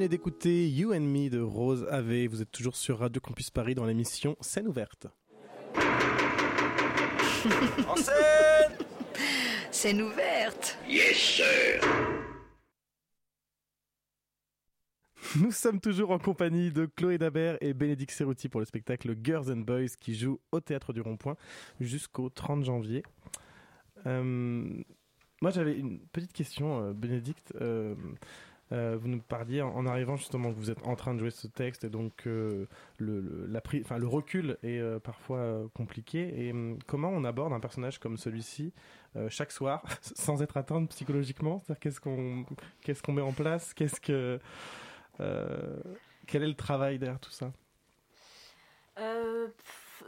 [0.00, 2.24] Venez d'écouter You and Me de Rose Ave.
[2.28, 5.08] Vous êtes toujours sur Radio Campus Paris dans l'émission Scène ouverte.
[7.86, 8.78] En scène
[9.70, 10.78] Scène ouverte.
[10.88, 11.82] Yes, sir.
[15.38, 19.52] Nous sommes toujours en compagnie de Chloé Dabert et Bénédicte Cerruti pour le spectacle Girls
[19.52, 21.36] and Boys qui joue au Théâtre du Rond-Point
[21.78, 23.02] jusqu'au 30 janvier.
[24.06, 24.82] Euh,
[25.42, 27.52] moi j'avais une petite question, euh, Bénédicte.
[27.60, 27.94] Euh,
[28.72, 31.30] euh, vous nous parliez en, en arrivant justement que vous êtes en train de jouer
[31.30, 32.66] ce texte et donc euh,
[32.98, 36.46] le, le- la pri- enfin, le recul est euh, parfois compliqué.
[36.46, 38.72] Et hum, comment on aborde un personnage comme celui-ci
[39.28, 41.58] chaque soir sans être atteint psychologiquement?
[41.58, 42.46] C'est-à-dire qu'est-ce qu'on
[42.82, 43.74] qu'est-ce qu'on met en place?
[43.74, 44.38] Qu'est-ce que
[46.26, 47.52] quel est le travail derrière tout ça?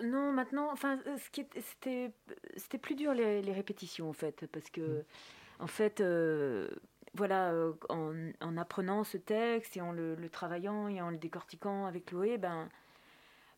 [0.02, 2.12] Non, maintenant, enfin, ce qui est- c'était,
[2.56, 5.04] c'était plus dur les, les répétitions en fait, parce que,
[5.58, 6.68] en fait, euh,
[7.14, 11.86] voilà, euh, en, en apprenant ce texte et en le, travaillant et en le décortiquant
[11.86, 12.68] avec Chloé, ben,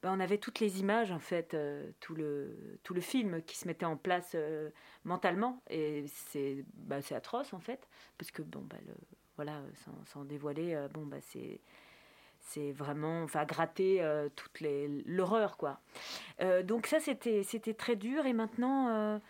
[0.03, 3.57] ben, on avait toutes les images en fait, euh, tout le tout le film qui
[3.57, 4.71] se mettait en place euh,
[5.05, 5.62] mentalement.
[5.71, 6.64] Et c'est
[7.01, 7.88] c'est atroce en fait,
[8.19, 8.95] parce que bon, le-
[9.37, 11.61] voilà, sans, sans dévoiler, bon, bah, c'est
[12.40, 14.05] c'est vraiment enfin gratter
[14.37, 14.61] toute
[15.07, 15.81] l'horreur quoi.
[16.64, 18.27] Donc ça c'était c'était très dur.
[18.27, 19.21] Et maintenant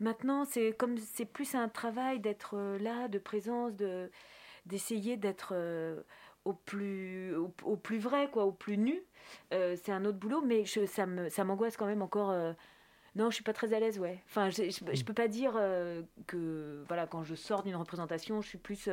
[0.00, 4.10] maintenant c'est comme c'est plus un travail d'être euh, là de présence de
[4.66, 6.02] d'essayer d'être euh,
[6.44, 9.02] au plus au, au plus vrai quoi au plus nu
[9.52, 12.52] Euh, c'est un autre boulot mais je, ça me ça m'angoisse quand même encore euh,
[13.16, 14.22] non, je suis pas très à l'aise, ouais.
[14.26, 15.54] Enfin, je, je, je peux pas dire
[16.26, 18.88] que, voilà, quand je sors d'une représentation, je suis plus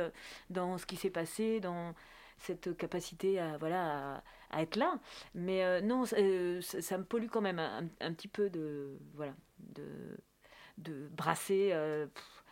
[0.50, 1.94] dans ce qui s'est passé, dans
[2.38, 4.98] cette capacité à, voilà, à, à être là.
[5.34, 6.16] Mais non, ça,
[6.62, 9.84] ça- ça me pollue quand même un, un petit peu de, voilà, de,
[10.78, 11.70] de brasser.
[11.72, 12.42] euh, pff,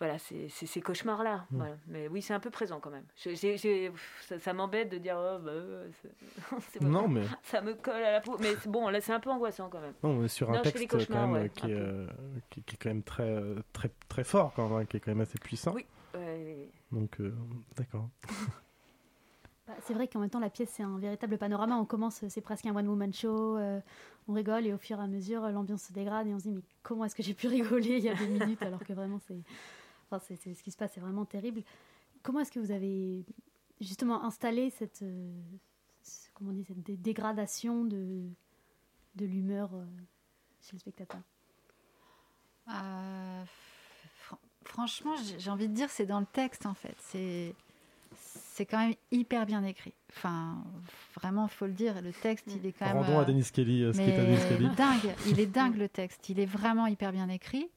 [0.00, 1.46] voilà, c'est ces cauchemars-là.
[1.50, 1.56] Mm.
[1.56, 1.76] Voilà.
[1.86, 3.06] Mais oui, c'est un peu présent quand même.
[3.16, 5.88] Ça ça m'embête de dire, oh, bah, euh,
[6.80, 8.36] Non, mais- Ça me colle à la peau.
[8.40, 9.94] Mais bon, là, c'est un peu angoissant quand même.
[10.02, 12.06] Non, on est sur un Non, texte quand même ouais, qui, est, euh,
[12.50, 13.40] qui, qui est quand même très
[13.72, 15.72] très très fort quand même, hein, qui est quand même assez puissant.
[15.74, 16.70] Oui, ouais, ouais, ouais.
[16.92, 17.34] Donc euh,
[17.76, 18.08] d'accord.
[19.66, 21.76] Bah, c'est vrai qu'en même temps, la pièce, c'est un véritable panorama.
[21.78, 23.56] On commence, c'est presque un one-woman show.
[23.56, 23.80] euh,
[24.28, 26.50] on rigole et au fur et à mesure, l'ambiance se dégrade et on se dit,
[26.50, 29.18] mais comment est-ce que j'ai pu rigoler il y a deux minutes alors que vraiment,
[29.26, 29.40] c'est.
[30.10, 31.62] Enfin, c'est, ce qui se passe, c'est vraiment terrible.
[32.22, 33.24] Comment est-ce que vous avez
[33.80, 35.02] justement installé cette.
[35.02, 35.32] euh,
[36.02, 38.28] ce- comment on dit, cette dé- dégradation de,
[39.16, 39.84] de l'humeur euh,
[40.60, 41.20] chez le spectateur?
[42.68, 43.44] Euh,
[44.28, 46.96] fr- franchement, j'ai envie de dire, c'est dans le texte en fait.
[46.98, 47.54] C'est
[48.56, 49.94] c'est quand même hyper bien écrit.
[50.12, 50.62] Enfin,
[51.20, 52.00] vraiment, faut le dire.
[52.00, 52.98] Le texte, il est quand même.
[52.98, 54.68] Rendons à euh, Denis Kelly euh, ce qui est à Denis Kelly.
[54.76, 55.14] dingue.
[55.26, 56.28] Il est dingue le texte.
[56.28, 57.68] Il est vraiment hyper bien écrit.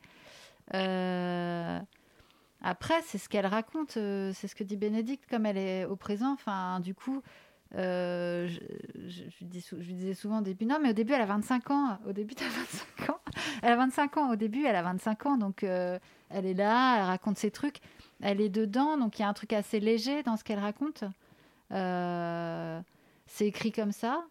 [0.76, 1.80] Euh,
[2.62, 3.92] Après, c'est ce qu'elle raconte.
[3.94, 6.34] C'est ce que dit Bénédicte, comme elle est au présent.
[6.34, 7.22] Enfin, du coup.
[7.76, 8.60] euh, je,
[9.10, 11.22] je- je dis sou- je lui disais souvent au début, non, mais au début, elle
[11.22, 11.98] a 25 ans.
[12.08, 13.20] Au début, tu as 25 ans.
[13.62, 14.32] Elle a 25 ans.
[14.32, 15.38] Au début, elle a 25 ans.
[15.38, 17.80] Donc, euh, elle est là, elle raconte ses trucs.
[18.22, 18.98] Elle est dedans.
[18.98, 21.04] Donc, il y a un truc assez léger dans ce qu'elle raconte.
[21.72, 22.80] Euh,
[23.26, 24.24] c'est écrit comme ça.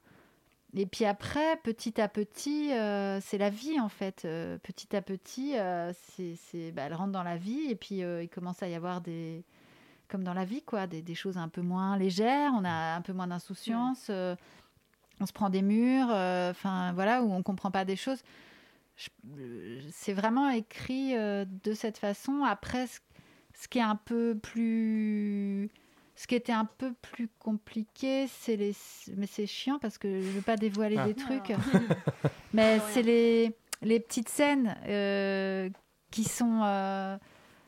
[0.74, 4.22] Et puis après, petit à petit, euh, c'est la vie en fait.
[4.24, 5.54] Euh, petit à petit,
[5.94, 9.00] c'est, c'est- bah, elle rentre dans la vie et puis il commence à y avoir
[9.00, 9.44] des,
[10.08, 12.52] comme dans la vie quoi, des, des choses un peu moins légères.
[12.54, 14.10] On a un peu moins d'insouciance.
[14.10, 16.08] on se prend des murs.
[16.10, 18.22] Enfin voilà, où on comprend pas des choses.
[19.92, 22.42] C'est vraiment écrit de cette façon.
[22.44, 22.98] Après, ce,
[23.58, 25.70] ce qui est un peu plus
[26.14, 28.74] ce qui était un peu plus compliqué, c'est les.
[29.16, 31.06] Mais c'est chiant parce que je veux pas dévoiler Ah.
[31.06, 31.52] des trucs.
[32.54, 35.68] Mais c'est les, les petites scènes euh,
[36.10, 37.18] qui sont euh,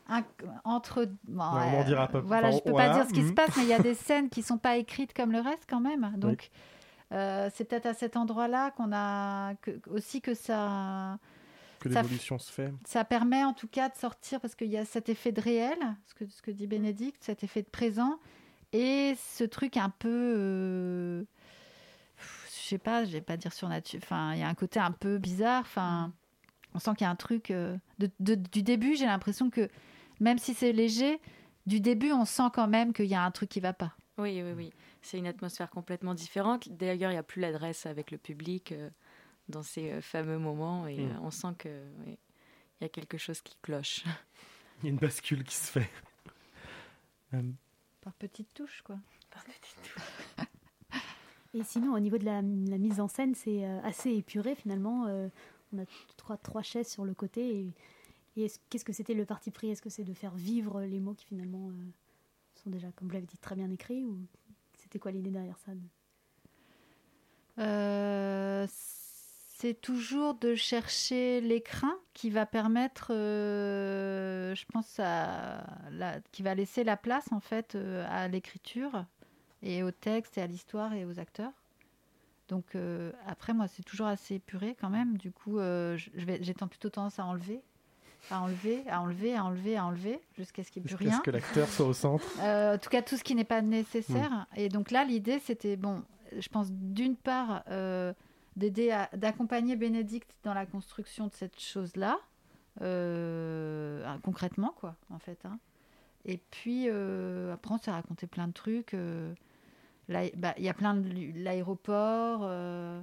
[0.09, 0.25] inc-
[0.65, 1.07] entre.
[1.25, 3.21] bon, Ouais, on euh, dira pas- Voilà, enfin, je peux voilà, pas dire ce qui
[3.21, 3.29] mhm.
[3.29, 5.65] se passe, mais il y a des scènes qui sont pas écrites comme le reste
[5.69, 6.11] quand même.
[6.17, 6.49] Donc.
[7.13, 11.19] euh, c'est peut-être à cet endroit-là qu'on a que, aussi que ça
[11.81, 12.73] Que l'évolution se fait.
[12.85, 15.79] ça permet en tout cas de sortir parce qu'il y a cet effet de réel,
[16.07, 18.19] ce que, ce que dit Bénédicte, cet effet de présent
[18.73, 21.25] et ce truc un peu, euh,
[22.19, 24.03] je sais pas, je vais pas dire surnaturel.
[24.05, 25.63] Enfin, il y a un côté un peu bizarre.
[25.63, 26.13] Enfin,
[26.75, 28.95] on sent qu'il y a un truc euh, de- de- du début.
[28.97, 29.69] J'ai l'impression que
[30.21, 31.21] même si c'est léger,
[31.67, 33.95] du début, on sent quand même qu'il y a un truc qui va pas.
[34.19, 34.73] Oui, oui, oui.
[35.01, 36.69] C'est une atmosphère complètement différente.
[36.71, 38.91] D'ailleurs, il n'y a plus l'adresse avec le public euh,
[39.49, 41.11] dans ces euh, fameux moments et Mm.
[41.11, 42.17] euh, on sent que il
[42.83, 44.05] y a quelque chose qui cloche.
[44.83, 45.91] Il y a une bascule qui se fait.
[47.35, 47.43] Euh,
[48.01, 48.99] Par petites touches, quoi.
[51.55, 55.07] Et sinon, au niveau de la, la mise en scène, c'est assez épuré finalement.
[55.07, 55.29] Euh,
[55.75, 55.85] on a
[56.17, 57.73] trois, trois chaises sur le côté et,
[58.37, 59.69] Et est-ce- qu'est-ce que c'était le parti pris?
[59.71, 61.73] Est-ce que c'est de faire vivre les mots qui finalement euh,
[62.55, 64.19] sont déjà, comme vous l'avez dit, très bien écrits Ou
[64.79, 65.73] c'était quoi l'idée derrière ça
[67.59, 68.67] Euh,
[69.61, 76.55] c'est toujours de chercher l'écrin qui va permettre, euh, je pense, à la- qui va
[76.55, 79.05] laisser la place en fait euh, à l'écriture
[79.63, 81.51] et au texte et à l'histoire et aux acteurs.
[82.49, 85.19] Donc euh, après, moi, c'est toujours assez épuré quand même.
[85.19, 85.59] Du coup,
[85.97, 87.61] j'ai plutôt tendance à enlever,
[88.31, 91.11] à enlever, à enlever, à enlever, à enlever, jusqu'à ce qu'il n'y ait plus Jusqu'à
[91.11, 91.19] rien.
[91.19, 92.27] ce que l'acteur soit au centre.
[92.43, 94.47] Euh, en tout cas, tout ce qui n'est pas nécessaire.
[94.57, 96.03] Et donc là, l'idée, c'était, bon,
[96.39, 98.13] je pense d'une part, euh,
[98.59, 102.19] d'aider, à- d'accompagner Bénédicte dans la construction de cette chose-là,
[102.83, 105.39] euh, concrètement, quoi, en fait.
[105.45, 105.59] hein.
[106.25, 108.93] Et puis, euh, après, on s'est raconté plein de trucs.
[108.95, 109.33] euh,
[110.09, 111.09] bah, Il y a plein de
[111.43, 112.41] l'aéroport.
[112.43, 113.01] euh,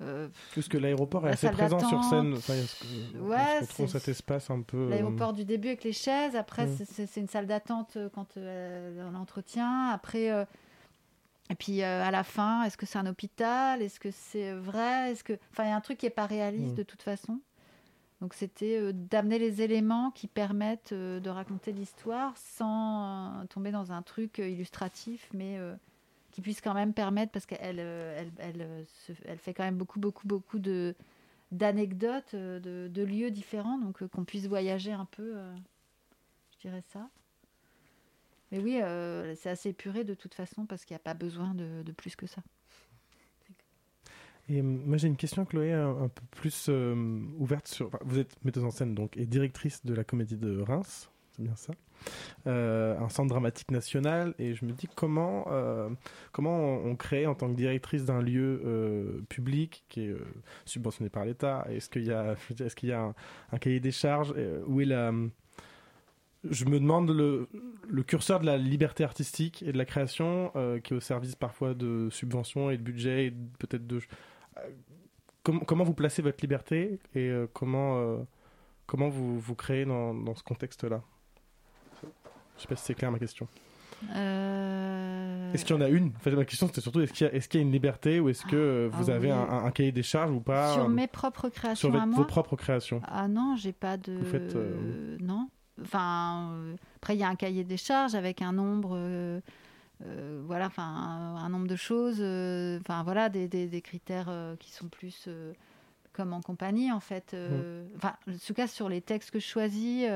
[0.00, 2.34] euh, Parce que l'aéroport est assez présent sur scène.
[2.34, 4.88] Enfin, que- on Ouais, se retrouve c'est- cet espace un peu.
[4.88, 6.34] L'aéroport du début avec les chaises.
[6.36, 6.76] Après, Mm.
[7.06, 8.36] c'est- une salle d'attente quand
[9.12, 9.88] l'entretien.
[9.90, 10.30] Après,
[11.50, 13.82] et puis euh, à la fin, est-ce que c'est un hôpital?
[13.82, 15.12] Est-ce que c'est vrai?
[15.12, 16.76] Est-ce que, enfin, il y a un truc qui est pas réaliste Mm.
[16.76, 17.40] de toute façon.
[18.20, 23.92] Donc c'était euh, d'amener les éléments qui permettent euh, de raconter l'histoire sans tomber dans
[23.92, 25.58] un truc illustratif, mais
[26.32, 28.86] qui puisse quand même permettre, parce qu'elle elle,
[29.24, 30.94] elle, fait quand même beaucoup, beaucoup, beaucoup de
[31.52, 35.36] d'anecdotes, de, de lieux différents, donc qu'on puisse voyager un peu,
[36.54, 37.08] je dirais ça.
[38.52, 41.54] Mais oui, euh, c'est assez épuré de toute façon, parce qu'il n'y a pas besoin
[41.54, 42.42] de, plus que ça.
[44.48, 46.94] Et euh, moi j'ai une question, Chloé, un, peu plus euh,
[47.38, 47.90] ouverte sur.
[48.04, 51.56] vous êtes metteuse en scène donc et directrice de la Comédie de Reims, c'est bien
[51.56, 51.72] ça.
[52.46, 55.46] Euh, un centre dramatique national et je me dis comment
[56.30, 60.14] comment on, crée en tant que directrice d'un lieu public qui est
[60.64, 61.66] subventionné par l'État?
[61.68, 63.14] Est-ce qu'il y a est-ce qu'il y a un,
[63.50, 64.32] un cahier des charges
[64.66, 65.10] Où est la
[66.48, 67.48] je me demande le,
[67.88, 71.34] le curseur de la liberté artistique et de la création euh, qui est au service
[71.34, 73.96] parfois de subventions et de budget peut-être de
[74.58, 74.60] euh,
[75.42, 78.24] com- comment vous placez votre liberté et euh, comment
[78.86, 81.02] comment vous vous créez dans, dans ce contexte-là?
[82.56, 83.48] Je sais pas si c'est clair ma question.
[84.02, 86.08] Est-ce qu'il y en a une?
[86.16, 88.44] En fait, ma question c'était surtout est-ce qu'il y, a- y une liberté ou est-ce
[88.44, 89.32] que euh, vous Ah avez oui.
[89.34, 90.74] un, un- un cahier des charges ou pas?
[90.74, 94.12] Sur mes propres créations sur à vos moi propres créations Ah non, j'ai pas de.
[94.12, 94.54] Vous faites,
[95.20, 95.48] Non.
[95.82, 98.90] Enfin, euh, après, il y a un cahier des charges avec un nombre.
[98.94, 99.40] euh,
[100.04, 102.20] euh, voilà, enfin, un, un nombre de choses.
[102.80, 105.28] Enfin, voilà, des, des- des critères qui sont plus.
[106.12, 107.32] comme en compagnie, en fait.
[107.34, 110.06] euh, Enfin, en tout cas, sur les textes que je choisis,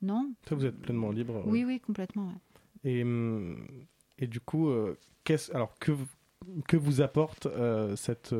[0.00, 0.32] non.
[0.48, 1.42] Ça, vous êtes pleinement libre.
[1.46, 2.26] Oui, oui, complètement.
[2.28, 2.90] ouais.
[2.90, 3.66] Et, hum,
[4.18, 6.06] et du coup, euh, qu'est-ce, alors que, vous-
[6.68, 8.34] que vous apporte euh, cette,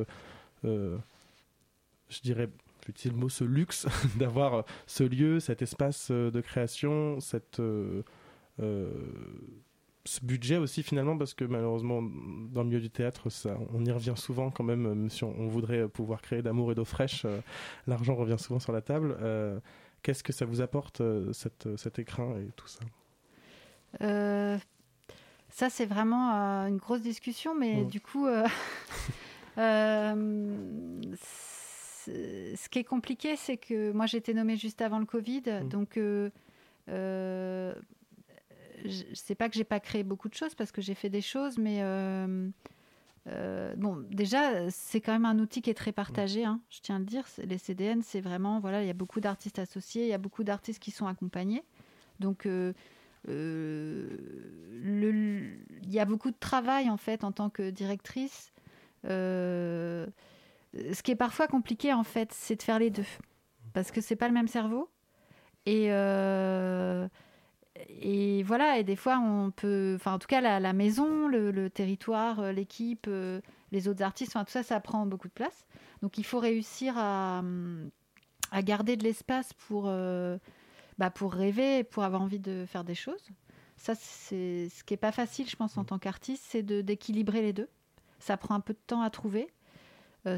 [0.64, 0.98] euh,
[2.08, 2.48] je dirais,
[2.86, 7.60] j'utilise le mot, ce luxe d'avoir euh, ce lieu, cet espace euh, de création, cette,
[7.60, 8.02] euh,
[8.60, 8.90] euh,
[10.04, 13.90] ce budget aussi finalement, parce que malheureusement, dans le milieu du théâtre, ça, on y
[13.92, 17.24] revient souvent quand même, même si on, on voudrait pouvoir créer d'amour et d'eau fraîche,
[17.24, 17.40] euh,
[17.86, 19.16] l'argent revient souvent sur la table.
[20.02, 21.00] Qu'est-ce que ça vous apporte,
[21.32, 22.80] cette, cet écrin et tout ça?
[25.48, 26.32] Ça, c'est vraiment
[26.66, 27.84] une grosse discussion, mais Ouais.
[27.84, 28.44] du coup, euh,
[32.06, 35.96] ce qui est compliqué, c'est que moi, j'ai été nommée juste avant le Covid, donc
[35.96, 36.30] euh,
[36.88, 37.74] euh,
[39.14, 41.56] sais pas que j'ai pas créé beaucoup de choses parce que j'ai fait des choses,
[41.58, 41.78] mais
[43.28, 46.44] euh, bon, déjà, c'est quand même un outil qui est très partagé.
[46.44, 47.26] hein, je tiens à le dire.
[47.28, 50.18] C'est- Les CDN, c'est vraiment voilà, il y a beaucoup d'artistes associés, il y a
[50.18, 51.62] beaucoup d'artistes qui sont accompagnés.
[52.18, 52.72] Donc, euh,
[53.28, 54.08] euh,
[54.82, 58.52] le- il y a beaucoup de travail en fait en tant que directrice.
[60.74, 63.06] Ce qui est parfois compliqué en fait, c'est de faire les deux
[63.72, 64.88] parce que c'est pas le même cerveau.
[65.66, 67.08] Et euh,
[67.88, 71.50] et voilà, et des fois on peut, enfin en tout cas la, la maison, le,
[71.50, 75.32] le territoire, euh, l'équipe, euh, les autres artistes, enfin tout ça, ça prend beaucoup de
[75.32, 75.66] place.
[76.02, 77.42] Donc il faut réussir à,
[78.50, 80.36] à garder de l'espace pour, euh,
[80.98, 83.24] bah, pour rêver, pour avoir envie de faire des choses.
[83.76, 87.52] Ça, c'est ce qui est pas facile, je pense, en tant qu'artiste, c'est d'équilibrer les
[87.52, 87.68] deux.
[88.18, 89.48] Ça prend un peu de temps à trouver,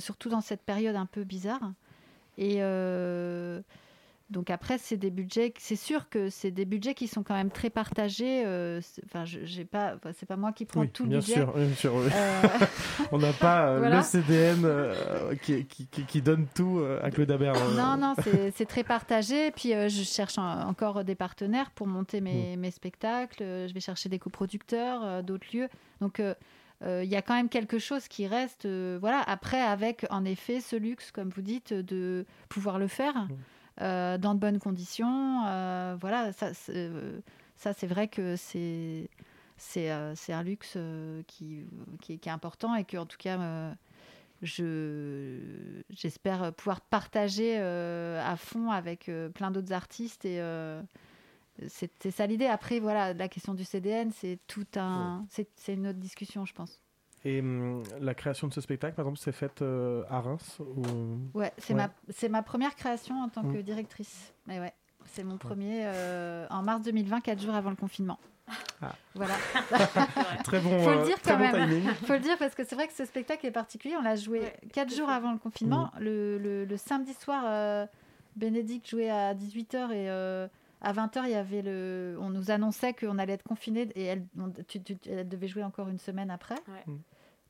[0.00, 1.72] surtout dans cette période un peu bizarre.
[2.38, 3.60] Et euh,
[4.30, 5.52] donc après, c'est des budgets.
[5.58, 8.42] C'est sûr que c'est des budgets qui sont quand même très partagés.
[8.46, 9.96] euh, Enfin, j'ai pas.
[10.18, 11.34] c'est pas moi qui prends Oui, tout le bien budget.
[11.34, 12.08] sûr, bien sûr, oui.
[12.12, 12.42] Euh,
[13.12, 13.98] On n'a pas euh, Voilà.
[13.98, 17.54] le CDN euh, qui, qui, qui- qui donne tout euh, à Claude Aber.
[17.54, 17.76] euh.
[17.76, 18.14] Non, non,
[18.56, 19.50] c'est très partagé.
[19.52, 23.42] Puis euh, je cherche en- encore des partenaires pour monter mes, mes spectacles.
[23.42, 25.68] Euh, Je vais chercher des coproducteurs, euh, d'autres lieux.
[26.00, 26.34] Donc euh, euh,
[26.82, 28.66] il y a quand même quelque chose qui reste.
[28.66, 29.20] euh, voilà.
[29.26, 33.26] Après, avec en effet ce luxe, comme vous dites, de pouvoir le faire.
[33.80, 35.44] euh, dans de bonnes conditions.
[35.46, 37.18] Euh, voilà, ça, c'est, euh,
[37.56, 39.08] ça c'est vrai que c'est
[39.56, 41.64] c'est euh, un luxe euh, qui,
[42.00, 43.72] qui, est- qui est important et que en tout cas euh,
[44.42, 45.38] je
[45.90, 50.80] j'espère pouvoir partager euh, à fond avec euh, plein d'autres artistes et euh,
[51.68, 52.46] c'est ça l'idée.
[52.46, 56.52] Après voilà, la question du CDN, c'est tout un c'est c'est une autre discussion, je
[56.54, 56.80] pense.
[57.24, 60.82] Et hum, la création de ce spectacle, par exemple, s'est faite euh, à Reims ou...
[61.38, 61.80] Ouais, c'est Ouais.
[61.84, 63.62] ma c'est ma première création en tant que Mm.
[63.62, 64.32] directrice.
[64.46, 64.72] Mais ouais,
[65.06, 68.18] c'est mon premier euh, en mars 2020, quatre jours avant le confinement.
[68.82, 68.94] Ah.
[69.14, 69.34] Voilà.
[70.44, 71.70] Très bon, Faut euh, le dire très quand bon même.
[71.70, 71.94] timing.
[72.06, 73.94] Faut le dire parce que c'est vrai que ce spectacle est particulier.
[73.98, 75.90] On l'a joué quatre jours avant le confinement.
[75.98, 76.00] Mm.
[76.02, 77.86] Le, le- le samedi soir, euh,
[78.36, 80.46] Bénédicte jouait à 18h et euh,
[80.84, 82.16] à 20h, il y avait le.
[82.20, 85.64] On nous annonçait qu'on allait être confiné et elle, on- tu- tu- elle devait jouer
[85.64, 86.54] encore une semaine après.
[86.68, 86.84] Ouais.
[86.86, 86.98] Mm.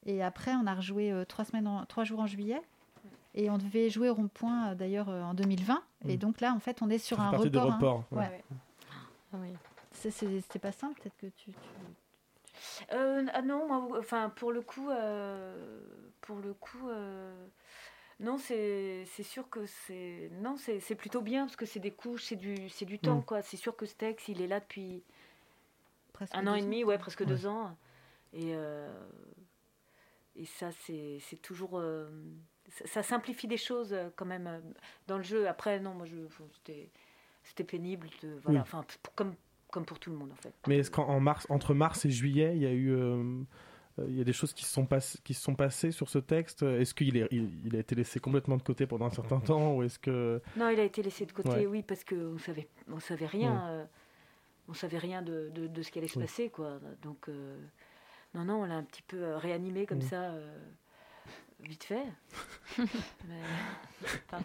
[0.06, 2.60] Et après, on a rejoué euh, trois semaines, en- trois jours en juillet.
[3.34, 5.82] Et on devait jouer au rond-point euh, d'ailleurs euh, en 2020.
[6.06, 6.18] Et Mm.
[6.18, 7.70] donc là, en fait, on est sur Ça un report.
[7.70, 7.74] hein.
[7.74, 8.18] reports, ouais.
[8.18, 8.44] Ouais.
[9.32, 9.48] Ah oui.
[9.90, 11.50] C'est- c'est- C'était pas simple, peut-être que tu.
[11.52, 11.58] tu-
[12.92, 15.80] Euh, ah non, moi, enfin, pour le coup, euh,
[16.20, 17.34] pour le coup, euh,
[18.20, 22.36] non, c'est sûr que c'est non, c'est plutôt bien parce que c'est des couches, c'est
[22.36, 23.24] du c'est du temps Mm.
[23.24, 23.42] quoi.
[23.42, 25.02] C'est sûr que ce texte, il est là depuis
[26.12, 26.64] Presque un an et ans.
[26.64, 27.26] demi, ouais, presque Ouais.
[27.26, 27.76] deux ans,
[28.32, 28.88] et euh,
[30.36, 32.08] et ça c'est c'est toujours euh,
[32.68, 34.62] ça, ça simplifie des choses euh, quand même
[35.06, 35.48] dans le jeu.
[35.48, 36.16] Après, non, moi je
[36.54, 36.90] c'était
[37.42, 38.62] c'était pénible, de, voilà, Oui.
[38.62, 38.84] enfin
[39.16, 39.34] comme
[39.70, 40.54] comme pour tout le monde en fait.
[40.68, 43.42] Mais est-ce qu'en en mars, entre mars et juillet, il y a eu, euh,
[43.98, 46.18] il y a des choses qui se sont, pass- qui se sont passées sur ce
[46.18, 49.38] texte Est-ce qu'il est, il, il a été laissé complètement de côté pendant un certain
[49.40, 51.66] temps ou est-ce que Non, il a été laissé de côté, Ouais.
[51.66, 53.60] oui, parce qu'on savait, on savait rien, Ouais.
[53.70, 53.84] euh,
[54.68, 56.24] on savait rien de, de, de ce qui allait se Oui.
[56.24, 56.80] passer, quoi.
[57.02, 57.56] Donc, euh,
[58.34, 60.02] non, non, on l'a un petit peu euh, réanimé comme Mm.
[60.02, 60.58] ça, euh,
[61.60, 62.02] vite fait.
[63.28, 63.42] Mais-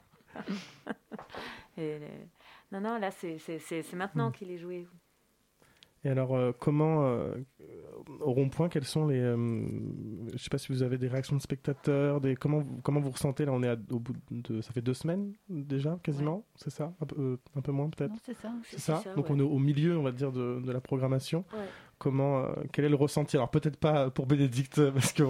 [1.78, 2.08] Et, euh,
[2.72, 3.40] non, non, là, c'est
[3.94, 4.34] maintenant Mm.
[4.34, 4.88] qu'il est joué.
[6.06, 7.36] Et alors, euh, comment, euh,
[8.22, 9.20] au rond-point, quels sont les.
[9.20, 9.38] euh,
[10.34, 13.12] je sais pas si vous avez des réactions de spectateurs, des, comment, vous- comment vous
[13.12, 14.62] ressentez Là, on est à- au bout de.
[14.62, 16.94] Ça fait deux semaines déjà, quasiment C'est ça?
[17.02, 18.14] Un peu, euh, un peu moins, peut-être?
[18.24, 18.52] C'est ça.
[18.64, 19.36] C'est ça, ça, Donc, ouais.
[19.36, 21.44] on est au milieu, on va dire, de, de la programmation.
[21.54, 21.60] Ouais.
[21.98, 23.36] Comment, quel est le ressenti?
[23.36, 25.26] Alors, peut-être pas pour Bénédicte, parce qu'il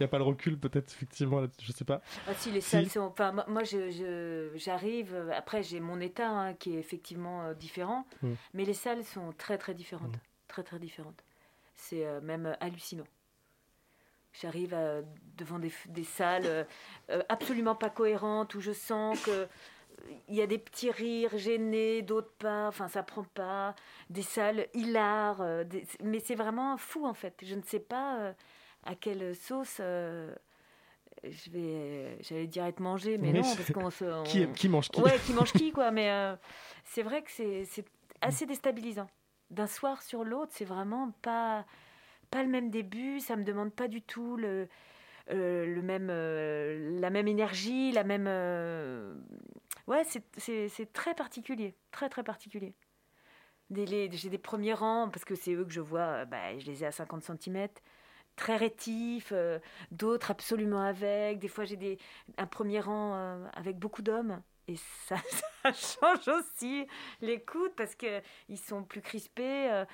[0.00, 2.00] n'y a pas le recul, peut-être, effectivement, je sais pas.
[2.26, 2.70] Ah si, les Si.
[2.70, 3.00] salles sont...
[3.00, 5.14] Enfin, moi, moi, je- je- j'arrive...
[5.34, 8.06] Après, j'ai mon état hein, qui est effectivement euh, différent.
[8.22, 8.32] Mm.
[8.54, 10.16] Mais les salles sont très, très différentes.
[10.16, 10.20] Mm.
[10.48, 11.22] Très, très différentes.
[11.74, 13.06] C'est euh, même euh, hallucinant.
[14.32, 14.76] J'arrive
[15.36, 16.66] devant des, des salles
[17.10, 19.48] euh, absolument pas cohérentes où je sens que...
[20.28, 23.74] Il y a des petits rires gênés, d'autres pas, enfin ça prend pas,
[24.10, 27.34] des salles hilares, des- mais c'est vraiment fou en fait.
[27.44, 28.32] Je ne sais pas
[28.84, 30.34] à quelle sauce euh,
[31.24, 34.04] je vais, j'allais dire être mangé, mais non, parce qu'on se.
[34.24, 35.00] Qui- on- qui mange qui?
[35.02, 35.90] Ouais, qui mange qui, quoi.
[35.90, 36.36] Mais euh,
[36.84, 37.84] c'est vrai que c'est c'est
[38.20, 39.08] assez déstabilisant.
[39.50, 41.64] D'un soir sur l'autre, c'est vraiment pas,
[42.30, 44.68] pas le même début, ça me demande pas du tout le.
[45.30, 48.26] euh, le même, euh, la même énergie, la même.
[48.28, 49.14] euh,
[49.86, 52.74] Ouais, c'est- c'est c'est très particulier, très très particulier.
[53.70, 56.82] J'ai des premiers rangs, parce que c'est eux que je vois, euh, bah, je les
[56.84, 57.68] ai à 50 cm,
[58.38, 59.58] très rétifs, euh,
[59.92, 61.38] d'autres absolument avec.
[61.40, 61.98] Des fois, j'ai des-
[62.38, 64.42] un premier rang euh, avec beaucoup d'hommes.
[64.68, 64.76] Et
[65.06, 65.16] ça,
[65.74, 66.86] change aussi
[67.22, 69.70] l'écoute parce qu'ils sont plus crispés.
[69.72, 69.84] euh,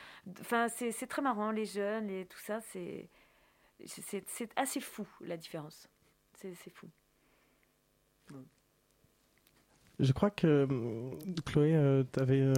[0.41, 2.61] Enfin, c'est très marrant, les jeunes et tout ça.
[2.61, 3.09] C'est
[4.57, 5.89] assez fou, la différence.
[6.35, 6.89] C'est fou.
[10.01, 11.11] Je crois que euh,
[11.47, 12.53] Chloé, tu avais.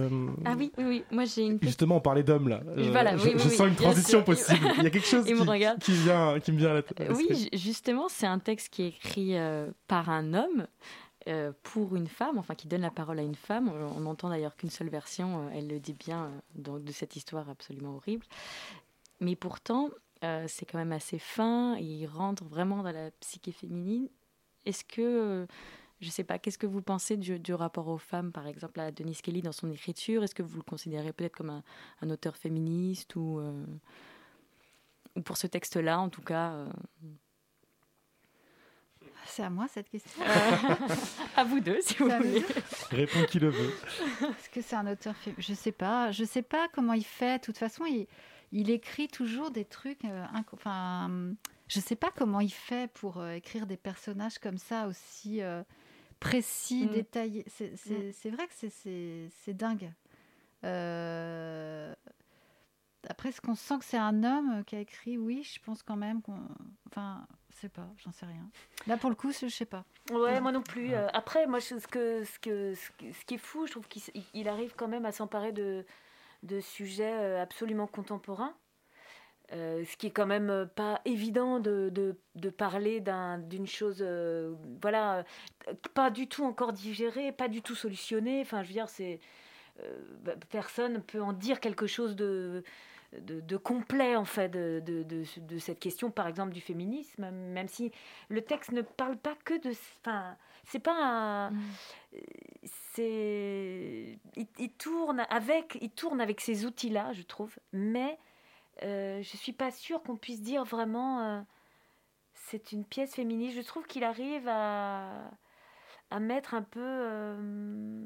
[0.45, 1.03] Ah oui, oui, oui.
[1.11, 2.61] Moi, j'ai une Justement, on parlait d'hommes là.
[2.65, 4.65] Euh, Voilà, je oui, oui, je oui, sens une transition possible.
[4.77, 7.13] Il y a quelque chose me qui, qui vient, qui me vient à la Euh,
[7.15, 10.65] Oui, justement, c'est un texte qui est écrit euh, par un homme
[11.27, 13.69] euh, pour une femme, enfin qui donne la parole à une femme.
[13.95, 17.15] On n'entend d'ailleurs qu'une seule version, euh, elle le dit bien, euh, donc, de cette
[17.15, 18.25] histoire absolument horrible.
[19.19, 19.89] Mais pourtant,
[20.23, 24.07] euh, c'est quand même assez fin, il rentre vraiment dans la psyché féminine.
[24.65, 25.45] Est-ce que, euh,
[25.99, 28.91] je sais pas, qu'est-ce que vous pensez du, du rapport aux femmes, par exemple, à
[28.91, 30.23] Denis Kelly dans son écriture?
[30.23, 31.63] Est-ce que vous le considérez peut-être comme un,
[32.01, 33.65] un auteur féministe ou, euh,
[35.15, 36.69] ou pour ce texte-là, en tout cas euh,
[39.25, 40.21] C'est à moi cette question.
[41.35, 42.43] À vous deux, si vous voulez.
[42.91, 43.71] Réponds qui le veut.
[44.21, 46.11] Est-ce que c'est un auteur fait Je sais pas.
[46.11, 47.39] Je sais pas comment il fait.
[47.39, 48.07] De toute façon, il,
[48.51, 50.03] il écrit toujours des trucs.
[50.05, 51.33] euh, inco- enfin,
[51.67, 55.61] je sais pas comment il fait pour euh, écrire des personnages comme ça aussi euh,
[56.19, 56.89] précis, Mm.
[57.47, 58.11] C'est- C'est Mm.
[58.13, 59.91] c'est vrai que c'est- c'est c'est dingue.
[60.63, 61.93] Euh,
[63.09, 65.95] après, ce qu'on sent que c'est un homme qui a écrit, oui, je pense quand
[65.95, 66.39] même qu'on.
[66.89, 68.49] Enfin, je sais pas, j'en sais rien.
[68.87, 69.85] Là, pour le coup, je sais pas.
[70.11, 70.93] Ouais, moi non plus.
[70.93, 74.01] Euh, après, moi, ce, que, ce, que, ce qui est fou, je trouve qu'il
[74.33, 75.85] il arrive quand même à s'emparer de,
[76.43, 78.55] de sujets euh, absolument contemporains.
[79.53, 83.01] Euh, ce qui est quand même pas évident de, de, de parler
[83.49, 84.05] d'une chose,
[84.81, 85.23] voilà,
[85.93, 88.41] pas du tout encore digérée, pas du tout solutionnée.
[88.41, 89.19] Enfin, je veux dire, c'est
[90.23, 92.63] bah, personne peut en dire quelque chose de,
[93.13, 97.91] de, complet en fait de, de, cette question par exemple du féminisme même si
[98.29, 99.71] le texte ne parle pas que de
[100.01, 100.35] enfin
[100.65, 101.61] c'est pas un, mm.
[102.93, 108.17] c'est il, tourne avec il tourne avec ces outils là je trouve mais
[108.83, 111.41] euh, je suis pas sûre qu'on puisse dire vraiment euh,
[112.33, 115.31] c'est une pièce féministe je trouve qu'il arrive à
[116.09, 118.05] à mettre un peu euh,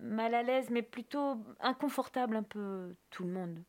[0.00, 3.62] mal à l'aise mais plutôt inconfortable un peu tout le monde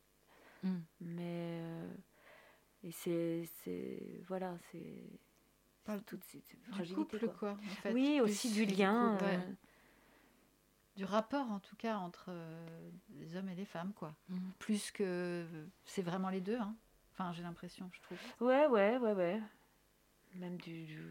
[0.64, 0.78] Mm.
[1.02, 1.62] Mais.
[1.64, 1.94] Euh,
[2.84, 4.24] et c'est.
[4.28, 5.04] Voilà, c'est.
[6.72, 7.18] Fragilités.
[7.18, 7.52] Du quoi.
[7.52, 7.94] en fait.
[7.94, 9.18] Oui, aussi du lien.
[11.00, 14.14] Du rapport, en tout cas, entre euh, les hommes et les femmes, quoi.
[14.28, 14.38] Mm.
[14.60, 15.46] Plus que.
[15.86, 16.76] C'est vraiment les deux, hein.
[17.14, 18.18] Enfin, j'ai l'impression, je trouve.
[18.42, 19.42] Ouais, ouais, ouais, ouais.
[20.36, 20.84] Même du.
[20.84, 21.02] du,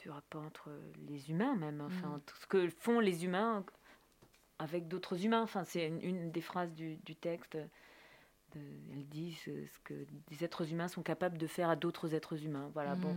[0.00, 0.70] du rapport entre
[1.08, 1.80] les humains, même.
[1.80, 3.64] Enfin, tout ce que font les humains
[4.60, 5.42] avec d'autres humains.
[5.42, 7.58] Enfin, c'est une, des phrases du, texte.
[8.54, 9.50] elle dit ce,
[9.82, 12.70] que des êtres humains sont capables de faire à d'autres êtres humains.
[12.74, 13.16] Voilà, bon.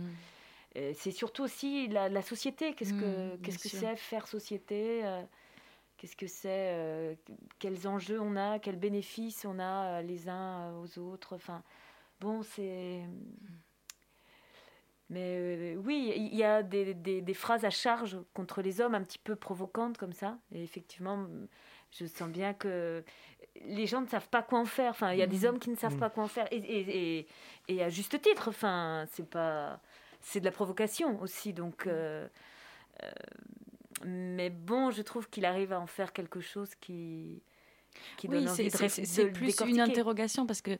[0.78, 0.94] Mm.
[0.94, 2.74] C'est surtout aussi la, société.
[2.74, 5.22] Qu'est-ce que mm, qu'est-ce que c'est faire société euh,
[5.98, 7.14] Qu'est-ce que c'est euh,
[7.58, 11.62] Quels enjeux on a Quels bénéfices on a euh, les uns aux autres Enfin,
[12.20, 13.02] bon, c'est.
[15.10, 19.02] Mais euh, oui, il y a des, des, phrases à charge contre les hommes un
[19.02, 20.38] petit peu provocantes comme ça.
[20.52, 21.26] Et effectivement,
[21.90, 23.02] je sens bien que
[23.62, 24.90] les gens ne savent pas quoi en faire.
[24.90, 25.44] Enfin, il y a des mmh.
[25.46, 26.00] hommes qui ne savent mmh.
[26.00, 26.46] pas quoi en faire.
[26.52, 27.26] Et, et,
[27.66, 29.80] et, à juste titre, enfin, c'est pas...
[30.20, 31.52] C'est de la provocation aussi.
[31.52, 31.86] Donc...
[31.86, 31.90] Mmh.
[31.90, 32.28] Euh,
[33.02, 33.10] euh,
[34.04, 37.42] mais bon, je trouve qu'il arrive à en faire quelque chose qui
[38.28, 40.76] oui, c'est plus une interrogation parce que,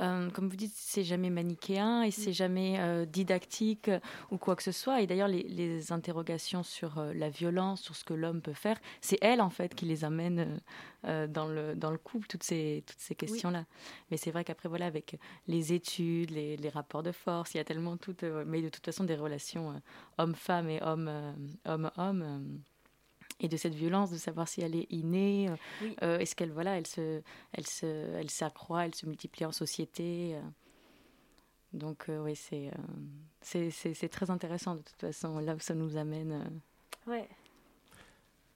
[0.00, 4.00] euh, comme vous dites, c'est jamais manichéen et c'est jamais euh, didactique euh,
[4.30, 5.02] ou quoi que ce soit.
[5.02, 9.40] Et d'ailleurs, les, interrogations sur la violence, sur ce que l'homme peut faire, c'est elle
[9.40, 10.60] en fait qui les amène
[11.04, 13.64] dans, le, dans le couple, toutes ces, toutes ces questions-là.
[14.10, 17.60] Mais c'est vrai qu'après, voilà, avec les études, les, les, rapports de force, il y
[17.60, 19.80] a tellement toutes, mais de toute façon, des relations
[20.18, 22.60] homme-femme et homme-homme
[23.40, 25.56] et de cette violence, de savoir si elle est innée, euh,
[26.02, 27.22] euh, est-ce qu'elle voilà, elle se,
[27.52, 30.34] elle se, elle s'accroît, elle se multiplie en société.
[30.34, 30.40] Euh.
[31.72, 32.70] Donc oui, c'est,
[33.42, 36.60] c'est, c'est, très intéressant de toute façon là où ça nous amène.
[37.06, 37.28] Ouais.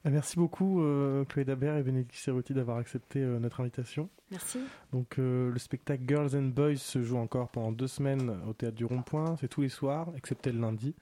[0.05, 0.83] Ah, merci beaucoup
[1.29, 4.09] Chloé Dabert et Bénédicte Serruti d'avoir accepté notre invitation.
[4.31, 4.61] Merci.
[4.93, 8.87] Donc le spectacle Girls and Boys se joue encore pendant deux semaines au théâtre du
[8.87, 9.37] Rond-Point.
[9.39, 10.95] C'est tous les soirs, excepté le lundi.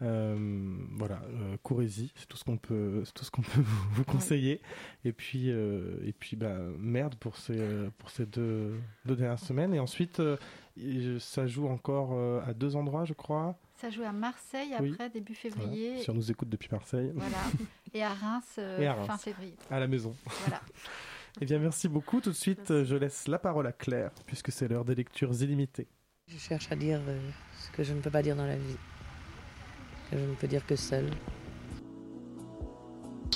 [0.00, 4.60] Euh, voilà, euh, courez-y, c'est tout ce qu'on peut, tout ce qu'on peut vous, conseiller.
[5.04, 7.58] Et puis, euh, et puis, bah, merde pour ces,
[7.98, 8.74] pour ces deux,
[9.06, 9.74] deux dernières semaines.
[9.74, 10.22] Et ensuite,
[11.18, 13.58] ça joue encore à deux endroits, je crois.
[13.76, 16.02] Ça joue à Marseille après, début février.
[16.02, 17.12] Si on nous écoute depuis Marseille.
[17.14, 17.38] Voilà.
[17.94, 18.58] Et à Reims,
[19.06, 19.54] fin février.
[19.70, 20.14] À la maison.
[20.40, 20.60] Voilà.
[21.40, 22.20] eh bien, merci beaucoup.
[22.20, 25.88] Tout de suite, je laisse la parole à Claire, puisque c'est l'heure des lectures illimitées.
[26.26, 27.00] Je cherche à dire
[27.58, 28.76] ce que je ne peux pas dire dans la vie
[30.12, 31.04] je ne peux dire que seul.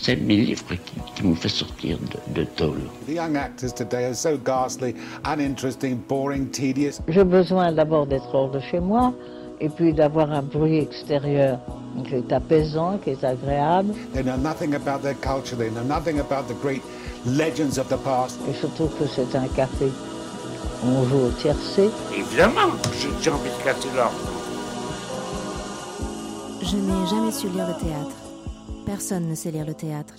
[0.00, 2.80] C'est mes livres qui, qui m'ont fait sortir de, de tôle.
[3.06, 4.94] The young actors today are so ghastly,
[5.24, 7.00] uninteresting, boring, tedious.
[7.08, 9.12] J'ai besoin d'abord d'être hors de chez moi
[9.60, 11.60] et puis d'avoir un bruit extérieur
[12.08, 13.94] qui est apaisant, qui est agréable.
[14.12, 16.82] They know nothing about their culture, they know nothing about the great
[17.24, 18.40] legends of the past.
[18.48, 19.86] Et je trouve que c'est un café.
[20.84, 21.90] On joue au tiercé.
[22.12, 22.72] Évidemment,
[23.20, 24.41] j'ai envie de casser l'ordre.
[26.64, 28.16] Je n'ai jamais su lire le théâtre.
[28.86, 30.14] Personne ne sait lire le théâtre.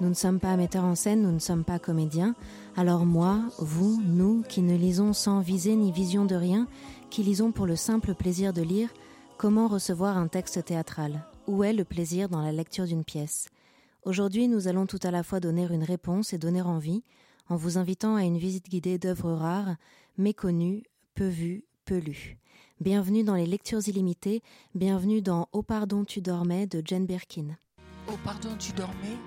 [0.00, 2.36] Nous ne sommes pas metteurs en scène, nous ne sommes pas comédiens.
[2.76, 6.68] Alors moi, vous, nous, qui ne lisons sans visée ni vision de rien,
[7.10, 8.88] qui lisons pour le simple plaisir de lire,
[9.36, 11.24] comment recevoir un texte théâtral?
[11.46, 13.48] Où est le plaisir dans la lecture d'une pièce?
[14.04, 17.02] Aujourd'hui, nous allons tout à la fois donner une réponse et donner envie,
[17.48, 19.74] en vous invitant à une visite guidée d'œuvres rares,
[20.16, 20.84] méconnues,
[21.14, 22.39] peu vues, peu lues.
[22.80, 24.42] Bienvenue dans les lectures illimitées,
[24.74, 27.58] bienvenue dans Oh pardon tu dormais de Jane Birkin.
[28.08, 29.18] Oh pardon tu dormais,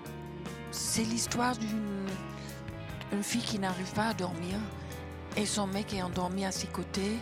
[0.71, 4.57] c'est l'histoire d'une fille qui n'arrive pas à dormir
[5.37, 7.15] et son mec est endormi à ses côtés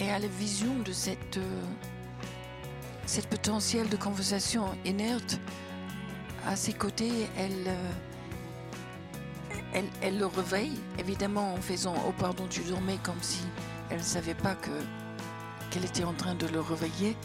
[0.00, 1.64] et a la vision de cette, euh,
[3.06, 5.40] cette potentiel de conversation inerte
[6.46, 7.26] à ses côtés.
[7.36, 7.90] Elle, euh,
[9.74, 13.40] elle, elle le réveille, évidemment en faisant Oh pardon, tu dormais comme si
[13.90, 14.70] elle ne savait pas que
[15.70, 17.16] qu'elle était en train de le réveiller,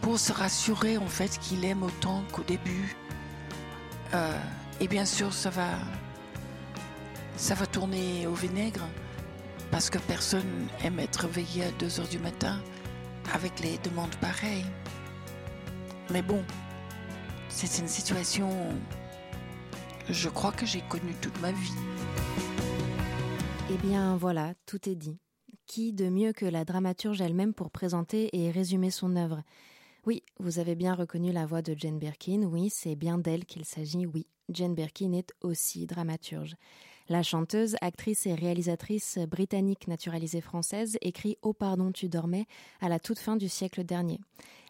[0.00, 2.96] pour se rassurer en fait qu'il aime autant qu'au début.
[4.14, 4.38] Euh,
[4.80, 5.68] et bien sûr, ça va,
[7.36, 8.86] ça va tourner au vinaigre
[9.70, 12.60] parce que personne aime être réveillé à 2 heures du matin
[13.32, 14.66] avec les demandes pareilles.
[16.10, 16.42] Mais bon,
[17.48, 18.50] c'est une situation,
[20.08, 21.74] je crois que j'ai connue toute ma vie.
[23.70, 25.20] Eh bien voilà, tout est dit.
[25.70, 29.44] Qui de mieux que la dramaturge elle-même pour présenter et résumer son œuvre?
[30.04, 33.64] Oui, vous avez bien reconnu la voix de Jane Birkin, oui, c'est bien d'elle qu'il
[33.64, 34.26] s'agit, oui.
[34.48, 36.56] Jane Birkin est aussi dramaturge.
[37.10, 42.46] La chanteuse, actrice et réalisatrice britannique naturalisée française écrit Oh pardon tu dormais
[42.80, 44.20] à la toute fin du siècle dernier.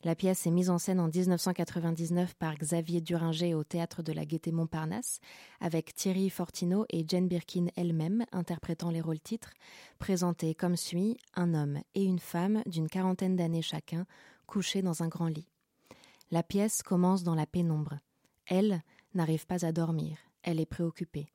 [0.05, 4.25] La pièce est mise en scène en 1999 par Xavier Duringer au théâtre de la
[4.25, 5.21] Gaîté Montparnasse
[5.61, 9.53] avec Thierry Fortineau et Jane Birkin elle-même interprétant les rôles titres,
[9.99, 14.07] présentés comme suit un homme et une femme d'une quarantaine d'années chacun
[14.47, 15.51] couchés dans un grand lit.
[16.31, 17.99] La pièce commence dans la pénombre.
[18.47, 18.81] Elle
[19.13, 21.29] n'arrive pas à dormir, elle est préoccupée.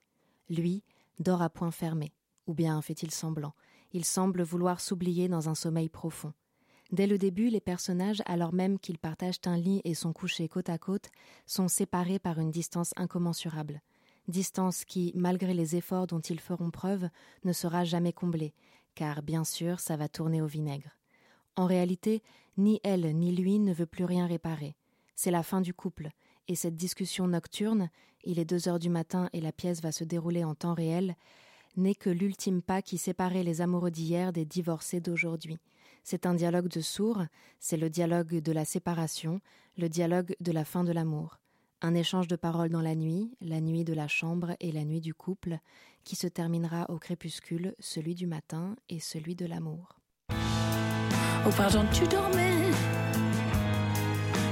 [0.49, 0.83] Lui
[1.19, 2.13] dort à point fermé,
[2.47, 3.53] ou bien fait-il semblant.
[3.91, 6.33] Il semble vouloir s'oublier dans un sommeil profond.
[6.91, 10.69] Dès le début, les personnages, alors même qu'ils partagent un lit et sont couchés côte
[10.69, 11.09] à côte,
[11.45, 13.81] sont séparés par une distance incommensurable.
[14.27, 17.09] Distance qui, malgré les efforts dont ils feront preuve,
[17.43, 18.53] ne sera jamais comblée,
[18.93, 20.97] car bien sûr, ça va tourner au vinaigre.
[21.55, 22.21] En réalité,
[22.57, 24.75] ni elle ni lui ne veut plus rien réparer.
[25.15, 26.09] C'est la fin du couple,
[26.47, 27.89] et cette discussion nocturne,
[28.23, 31.15] il est deux heures du matin et la pièce va se dérouler en temps réel,
[31.77, 35.57] n'est que l'ultime pas qui séparait les amoureux d'hier des divorcés d'aujourd'hui.
[36.03, 37.23] C'est un dialogue de sourds,
[37.59, 39.41] c'est le dialogue de la séparation,
[39.77, 41.39] le dialogue de la fin de l'amour.
[41.81, 45.01] Un échange de paroles dans la nuit, la nuit de la chambre et la nuit
[45.01, 45.59] du couple,
[46.03, 49.99] qui se terminera au crépuscule, celui du matin et celui de l'amour.
[50.29, 52.71] Oh pardon, tu dormais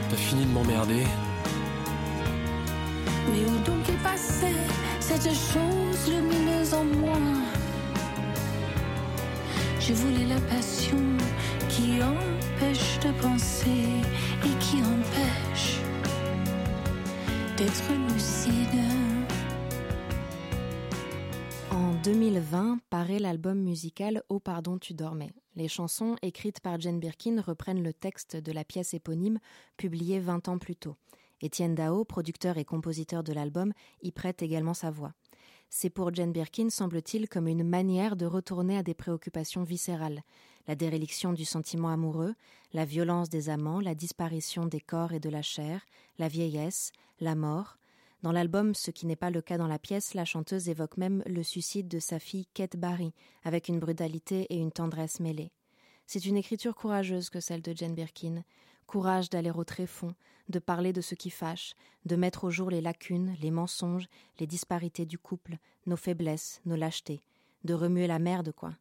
[0.09, 1.05] T'as fini de m'emmerder
[3.31, 4.55] Mais où donc est passée
[4.99, 7.17] cette chose lumineuse en moi?
[9.79, 10.97] Je voulais la passion
[11.69, 13.85] qui empêche de penser
[14.43, 15.79] et qui empêche
[17.57, 18.79] d'être lucide.
[21.71, 25.31] En 2020 paraît l'album musical Oh pardon tu dormais.
[25.55, 29.39] Les chansons écrites par Jane Birkin reprennent le texte de la pièce éponyme
[29.77, 30.95] publiée 20 ans plus tôt.
[31.43, 35.13] Étienne Dao, producteur et compositeur de l'album, y prête également sa voix.
[35.69, 40.23] C'est pour Jane Birkin, semble-t-il, comme une manière de retourner à des préoccupations viscérales.
[40.67, 42.35] La déréliction du sentiment amoureux,
[42.71, 45.85] la violence des amants, la disparition des corps et de la chair,
[46.17, 47.77] la vieillesse, la mort.
[48.21, 51.23] Dans l'album, ce qui n'est pas le cas dans la pièce, la chanteuse évoque même
[51.25, 53.13] le suicide de sa fille Kate Barry,
[53.43, 55.51] avec une brutalité et une tendresse mêlées.
[56.05, 58.43] C'est une écriture courageuse que celle de Jane Birkin.
[58.87, 60.15] Courage d'aller au tréfonds,
[60.49, 61.73] de parler de ce qui fâche,
[62.05, 64.07] de mettre au jour les lacunes, les mensonges,
[64.39, 67.21] les disparités du couple, nos faiblesses, nos lâchetés,
[67.63, 68.73] de remuer la merde, quoi,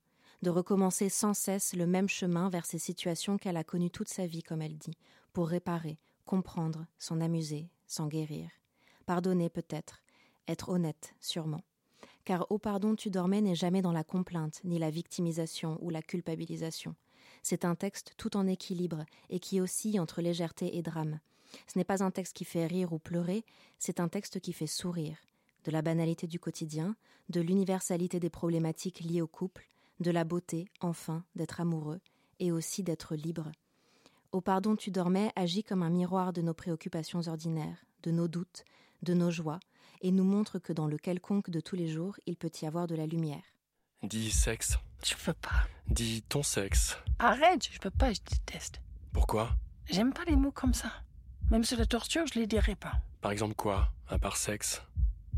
[0.42, 4.26] de recommencer sans cesse le même chemin vers ces situations qu'elle a connues toute sa
[4.26, 4.96] vie, comme elle dit,
[5.32, 8.48] pour réparer, comprendre, s'en amuser, s'en guérir.
[9.06, 10.02] Pardonner peut-être,
[10.48, 11.62] être honnête, sûrement.
[12.24, 16.02] Car au pardon tu dormais n'est jamais dans la complainte, ni la victimisation ou la
[16.02, 16.94] culpabilisation.
[17.42, 21.18] C'est un texte tout en équilibre et qui oscille entre légèreté et drame.
[21.66, 23.44] Ce n'est pas un texte qui fait rire ou pleurer,
[23.78, 25.16] c'est un texte qui fait sourire.
[25.64, 26.96] De la banalité du quotidien,
[27.28, 29.68] de l'universalité des problématiques liées au couple,
[30.00, 32.00] de la beauté, enfin, d'être amoureux,
[32.40, 33.52] et aussi d'être libre.
[34.32, 38.64] Au pardon tu dormais agit comme un miroir de nos préoccupations ordinaires, de nos doutes,
[39.02, 39.60] de nos joies,
[40.00, 42.86] et nous montre que dans le quelconque de tous les jours, il peut y avoir
[42.86, 43.44] de la lumière.
[44.02, 44.78] Dis sexe.
[45.04, 45.66] Je peux pas.
[45.86, 46.96] Dis ton sexe.
[47.18, 48.80] Arrête, je peux pas, je déteste.
[49.12, 49.50] Pourquoi?
[49.86, 50.90] J'aime pas les mots comme ça.
[51.50, 52.94] Même sur la torture, je les dirais pas.
[53.20, 53.92] Par exemple quoi?
[54.08, 54.82] À part sexe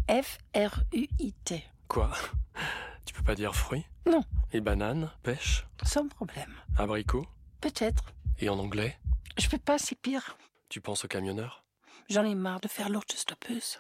[0.08, 1.64] F-R-U-I-T.
[1.88, 2.10] Quoi?
[3.04, 3.84] Tu peux pas dire fruit?
[4.06, 4.24] Non.
[4.52, 5.10] Et banane?
[5.22, 5.66] Pêche?
[5.82, 6.54] Sans problème.
[6.78, 7.26] Abricot?
[7.60, 8.14] Peut-être.
[8.38, 8.98] Et en anglais?
[9.36, 10.38] Je peux pas, c'est pire.
[10.70, 11.64] Tu penses au camionneur?
[12.08, 13.78] J'en ai marre de faire l'autostoppeuse.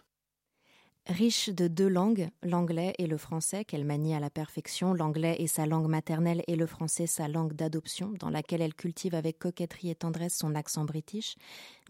[1.06, 5.48] Riche de deux langues, l'anglais et le français, qu'elle manie à la perfection, l'anglais est
[5.48, 9.90] sa langue maternelle et le français sa langue d'adoption, dans laquelle elle cultive avec coquetterie
[9.90, 11.36] et tendresse son accent british,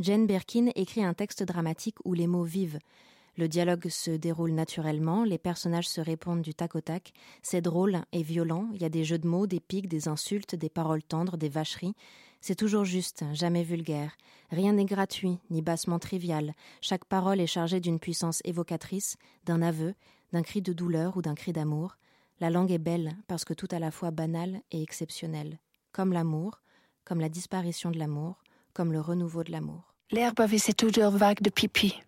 [0.00, 2.80] Jane Birkin écrit un texte dramatique où les mots vivent.
[3.36, 8.00] Le dialogue se déroule naturellement, les personnages se répondent du tac au tac, c'est drôle
[8.10, 11.04] et violent, il y a des jeux de mots, des piques, des insultes, des paroles
[11.04, 11.94] tendres, des vacheries.
[12.46, 14.18] C'est toujours juste, jamais vulgaire.
[14.50, 16.52] Rien n'est gratuit, ni bassement trivial.
[16.82, 19.16] Chaque parole est chargée d'une puissance évocatrice,
[19.46, 19.94] d'un aveu,
[20.34, 21.96] d'un cri de douleur ou d'un cri d'amour,
[22.40, 25.58] la langue est belle parce que tout à la fois banal et exceptionnel,
[25.90, 26.60] comme l'amour,
[27.06, 29.94] comme la disparition de l'amour, comme le renouveau de l'amour.
[30.10, 31.98] L'herbe avait cette odeur vague de pipi,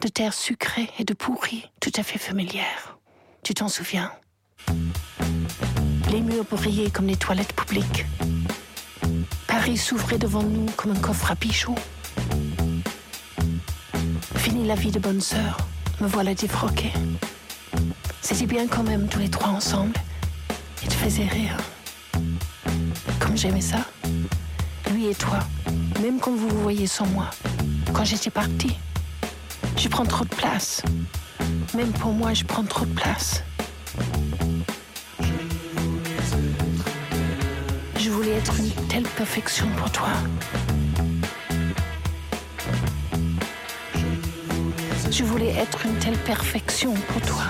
[0.00, 3.00] de terre sucrée et de pourri, tout à fait familière.
[3.42, 4.12] Tu t'en souviens?
[6.12, 8.04] Les murs brillaient comme les toilettes publiques.
[9.64, 11.74] Paris s'ouvrait devant nous comme un coffre à bijoux.
[14.36, 15.56] Fini la vie de bonne sœur,
[16.02, 16.92] me voilà défroquée.
[18.20, 19.94] C'était bien quand même tous les trois ensemble.
[20.82, 21.56] Il te faisait rire.
[23.18, 23.78] Comme j'aimais ça.
[24.92, 25.38] Lui et toi,
[26.02, 27.30] même quand vous vous voyez sans moi.
[27.94, 28.76] Quand j'étais partie,
[29.78, 30.82] je prends trop de place.
[31.74, 33.42] Même pour moi, je prends trop de place.
[38.36, 40.08] Être une telle perfection pour toi.
[45.10, 47.44] Je voulais être une telle perfection pour toi.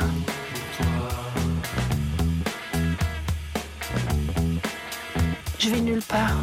[5.58, 6.36] Je vais nulle part.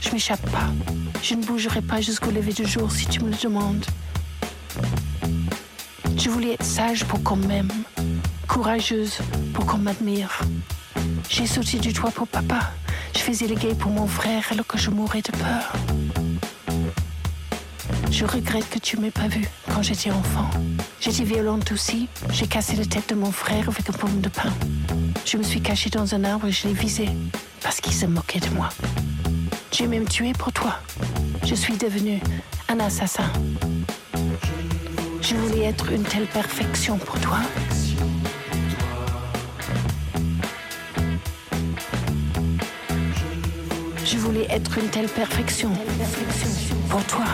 [0.00, 0.70] Je m'échappe pas.
[1.22, 3.86] Je ne bougerai pas jusqu'au lever du jour si tu me le demandes.
[6.16, 7.70] Je voulais être sage pour qu'on m'aime,
[8.48, 9.18] courageuse
[9.54, 10.40] pour qu'on m'admire.
[11.28, 12.72] J'ai sauté du toit pour papa.
[13.18, 15.72] Je faisais les gays pour mon frère alors que je mourais de peur.
[18.12, 20.48] Je regrette que tu m'aies pas vue quand j'étais enfant.
[21.00, 22.08] J'étais violente aussi.
[22.30, 24.52] J'ai cassé la tête de mon frère avec un pomme de pain.
[25.26, 27.08] Je me suis cachée dans un arbre et je l'ai visé
[27.60, 28.68] parce qu'il se moquait de moi.
[29.72, 30.78] J'ai même tué pour toi.
[31.44, 32.20] Je suis devenue
[32.68, 33.28] un assassin.
[35.20, 37.40] Je voulais être une telle perfection pour toi.
[44.50, 45.70] Être une telle perfection
[46.88, 47.24] pour toi.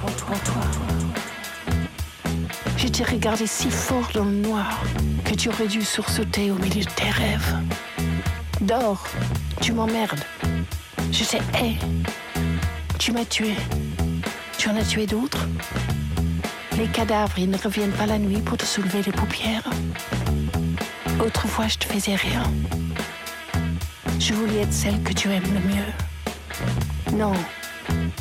[0.00, 0.62] Pour toi, toi.
[2.76, 4.80] Je t'ai regardé si fort dans le noir
[5.24, 7.54] que tu aurais dû sursauter au milieu de tes rêves.
[8.60, 9.06] Dors,
[9.60, 10.24] tu m'emmerdes.
[11.12, 11.76] Je t'ai hais.
[12.98, 13.54] Tu m'as tué.
[14.56, 15.46] Tu en as tué d'autres?
[16.76, 19.68] Les cadavres, ils ne reviennent pas la nuit pour te soulever les paupières.
[21.24, 22.44] Autrefois, je te faisais rien.
[24.20, 26.07] Je voulais être celle que tu aimes le mieux.
[27.16, 27.32] Non,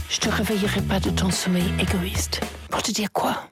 [0.09, 2.41] je te réveillerai pas de ton sommeil égoïste.
[2.69, 3.49] Pour te dire quoi?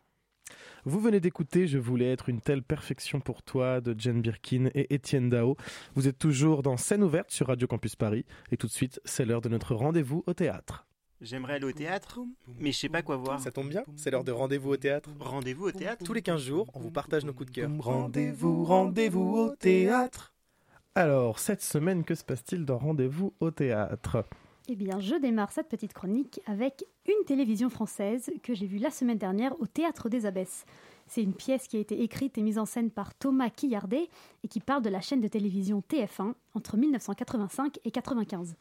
[0.85, 4.93] Vous venez d'écouter Je voulais être une telle perfection pour toi de Jane Birkin et
[4.93, 5.57] Étienne Dao.
[5.95, 9.25] Vous êtes toujours dans Scène ouverte sur Radio Campus Paris et tout de suite, c'est
[9.25, 10.85] l'heure de notre rendez-vous au théâtre.
[11.21, 12.19] J'aimerais aller au théâtre,
[12.59, 13.39] mais je sais pas quoi voir.
[13.39, 15.09] Ça tombe bien, c'est l'heure de rendez-vous au théâtre.
[15.19, 16.03] Rendez-vous au théâtre?
[16.03, 17.71] Tous les 15 jours, on vous partage nos coups de cœur.
[17.79, 20.33] Rendez-vous, rendez-vous au théâtre.
[20.93, 24.25] Alors, cette semaine, que se passe-t-il dans Rendez-vous au théâtre?
[24.67, 28.89] Eh bien, je démarre cette petite chronique avec une télévision française que j'ai vue la
[28.89, 30.65] semaine dernière au Théâtre des Abbesses.
[31.05, 34.09] C'est une pièce qui a été écrite et mise en scène par Thomas Quillardet
[34.43, 38.55] et qui parle de la chaîne de télévision TF1 entre 1985 et 95.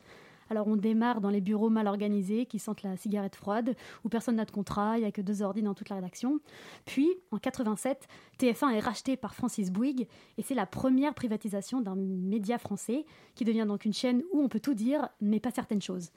[0.55, 3.75] Alors on démarre dans les bureaux mal organisés qui sentent la cigarette froide,
[4.05, 6.39] où personne n'a de contrat, il n'y a que deux ordi dans toute la rédaction.
[6.85, 8.07] Puis, en 87,
[8.39, 10.07] TF1 est racheté par Francis Bouygues
[10.39, 14.49] et c'est la première privatisation d'un média français qui devient donc une chaîne où on
[14.49, 16.13] peut tout dire, mais pas certaines choses.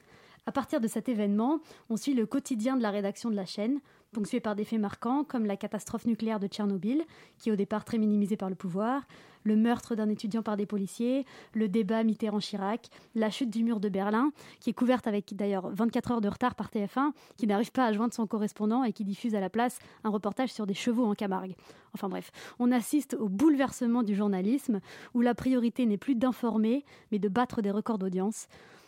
[0.45, 1.59] À partir de cet événement,
[1.89, 3.81] on suit le quotidien de la rédaction de la chaîne,
[4.11, 7.03] ponctué par des faits marquants comme la catastrophe nucléaire de Tchernobyl,
[7.37, 9.03] qui est au départ très minimisée par le pouvoir,
[9.43, 13.89] le meurtre d'un étudiant par des policiers, le débat Mitterrand-Chirac, la chute du mur de
[13.89, 17.85] Berlin, qui est couverte avec d'ailleurs 24 heures de retard par TF1, qui n'arrive pas
[17.85, 21.05] à joindre son correspondant et qui diffuse à la place un reportage sur des chevaux
[21.05, 21.55] en Camargue.
[21.93, 24.81] Enfin bref, on assiste au bouleversement du journalisme,
[25.13, 28.47] où la priorité n'est plus d'informer, mais de battre des records d'audience.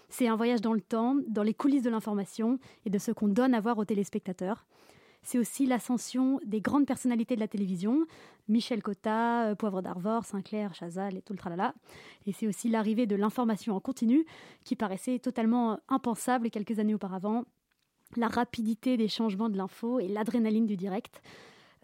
[0.10, 3.28] C'est un voyage dans le temps, dans les coulisses de l'information et de ce qu'on
[3.28, 4.66] donne à voir aux téléspectateurs.
[5.22, 8.06] C'est aussi l'ascension des grandes personnalités de la télévision,
[8.48, 11.74] Michel Cotta, euh, Poivre d'Arvor, Sinclair, Chazal et tout le tralala.
[12.26, 14.26] Et c'est aussi l'arrivée de l'information en continu,
[14.64, 17.44] qui paraissait totalement impensable quelques années auparavant.
[18.16, 21.22] La rapidité des changements de l'info et l'adrénaline du direct.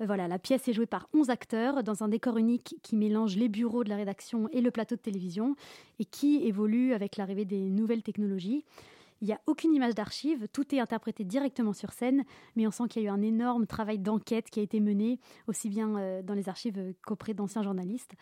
[0.01, 3.35] Euh, Voilà, la pièce est jouée par 11 acteurs dans un décor unique qui mélange
[3.35, 5.55] les bureaux de la rédaction et le plateau de télévision
[5.99, 8.65] et qui évolue avec l'arrivée des nouvelles technologies.
[9.21, 12.23] Il n'y a aucune image d'archive, tout est interprété directement sur scène,
[12.55, 15.19] mais on sent qu'il y a eu un énorme travail d'enquête qui a été mené,
[15.47, 18.13] aussi bien euh, dans les archives euh, qu'auprès d'anciens journalistes.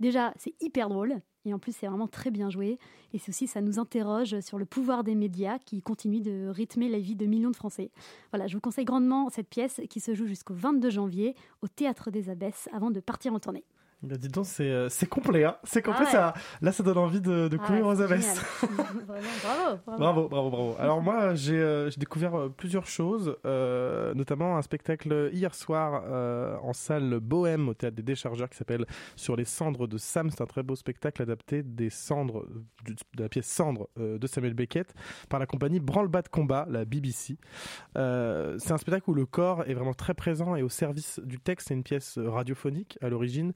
[0.00, 2.78] Déjà, c'est hyper drôle, et en plus c'est vraiment très bien joué,
[3.14, 6.98] et aussi ça nous interroge sur le pouvoir des médias qui continue de rythmer la
[6.98, 7.90] vie de millions de Français.
[8.30, 12.10] Voilà, je vous conseille grandement cette pièce qui se joue jusqu'au 22 janvier au Théâtre
[12.10, 13.64] des Abbesses avant de partir en tournée.
[14.04, 15.44] Bah, dis donc, c'est euh, c'est complet.
[15.44, 16.00] Hein c'est complet.
[16.02, 16.10] Ah ouais.
[16.12, 18.40] ça, là, ça donne envie de, de Ah courir ouais, aux abesses.
[19.06, 19.98] bravo, bravo.
[19.98, 20.76] Bravo, bravo, bravo.
[20.78, 26.02] Alors moi, j'ai euh, j'ai découvert euh, plusieurs choses, euh, notamment un spectacle hier soir
[26.62, 28.86] en salle Bohème au théâtre des Déchargeurs qui s'appelle
[29.16, 30.30] Sur les cendres de Sam.
[30.30, 32.46] C'est un très beau spectacle adapté des cendres
[32.84, 34.94] du- de la pièce Cendres de Samuel Beckett
[35.28, 37.38] par la compagnie Branle-Bas de combat, la BBC.
[37.94, 41.68] C'est un spectacle où le corps est vraiment très présent et au service du texte.
[41.68, 43.52] C'est une pièce radiophonique à l'origine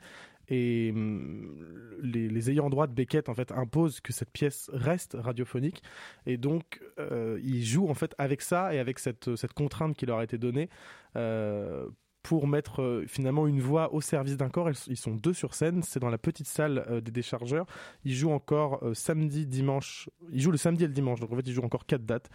[0.49, 1.55] et hum,
[2.03, 5.83] les, ayants droit de Beckett en fait imposent que cette pièce reste radiophonique
[6.27, 10.07] et donc euh, ils jouent en fait avec ça et avec cette, cette contrainte qui
[10.07, 10.69] leur a été donnée
[11.17, 11.89] euh,
[12.23, 14.71] pour mettre euh, finalement une voix au service d'un corps.
[14.87, 17.67] Ils, sont deux sur scène, c'est dans la petite salle des déchargeurs.
[18.05, 20.11] Ils jouent encore samedi, dimanche.
[20.33, 22.29] Ils jouent le samedi et le dimanche, donc en fait ils jouent encore quatre dates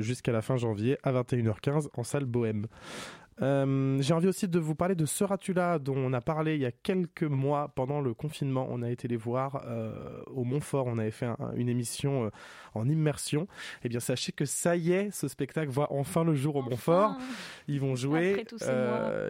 [0.00, 2.66] jusqu'à la fin janvier à 21h15 en salle Bohème.
[3.40, 6.66] Euh, J'ai envie aussi de vous parler de Seratula dont on a parlé il y
[6.66, 8.66] a quelques mois pendant le confinement.
[8.70, 10.86] On a été les voir euh, au Montfort.
[10.86, 12.30] On avait fait un- une émission euh,
[12.74, 13.46] en immersion.
[13.84, 17.16] Eh bien, sachez que ça y est, ce spectacle voit enfin le jour au Montfort.
[17.68, 18.34] Ils vont jouer.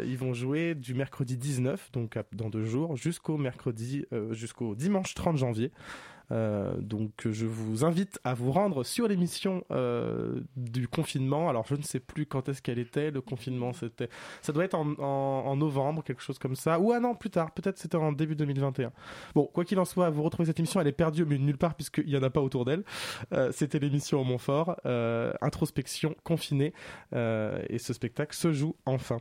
[0.05, 5.37] Ils vont jouer du mercredi 19, donc dans deux jours, jusqu'au mercredi, jusqu'au dimanche 30
[5.37, 5.71] janvier.
[6.31, 11.49] Euh, donc je vous invite à vous rendre sur l'émission euh, du confinement.
[11.49, 13.11] Alors je ne sais plus quand est-ce qu'elle était.
[13.11, 14.09] Le confinement c'était,
[14.41, 16.79] ça doit être en, en- en novembre, quelque chose comme ça.
[16.81, 18.93] Ou un an plus tard, peut-être c'était en début 2021.
[19.35, 20.81] Bon, quoi qu'il en soit, vous retrouvez cette émission.
[20.81, 22.85] Elle est perdue mais nulle part puisqu'il n'y en a pas autour d'elle.
[23.33, 26.73] Euh, c'était l'émission au Montfort, euh, introspection confinée,
[27.15, 29.19] euh, et ce spectacle se joue enfin.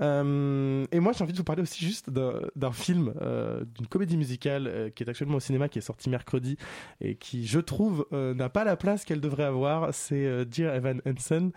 [0.00, 4.16] Euh, et moi, j'ai envie de vous parler aussi juste d'un film, euh, d'une comédie
[4.16, 6.56] musicale euh, qui est actuellement au cinéma, qui est sorti mercredi
[7.00, 9.92] et qui, je trouve, n'a pas la place qu'elle devrait avoir.
[9.94, 11.52] C'est Dear Evan Hansen,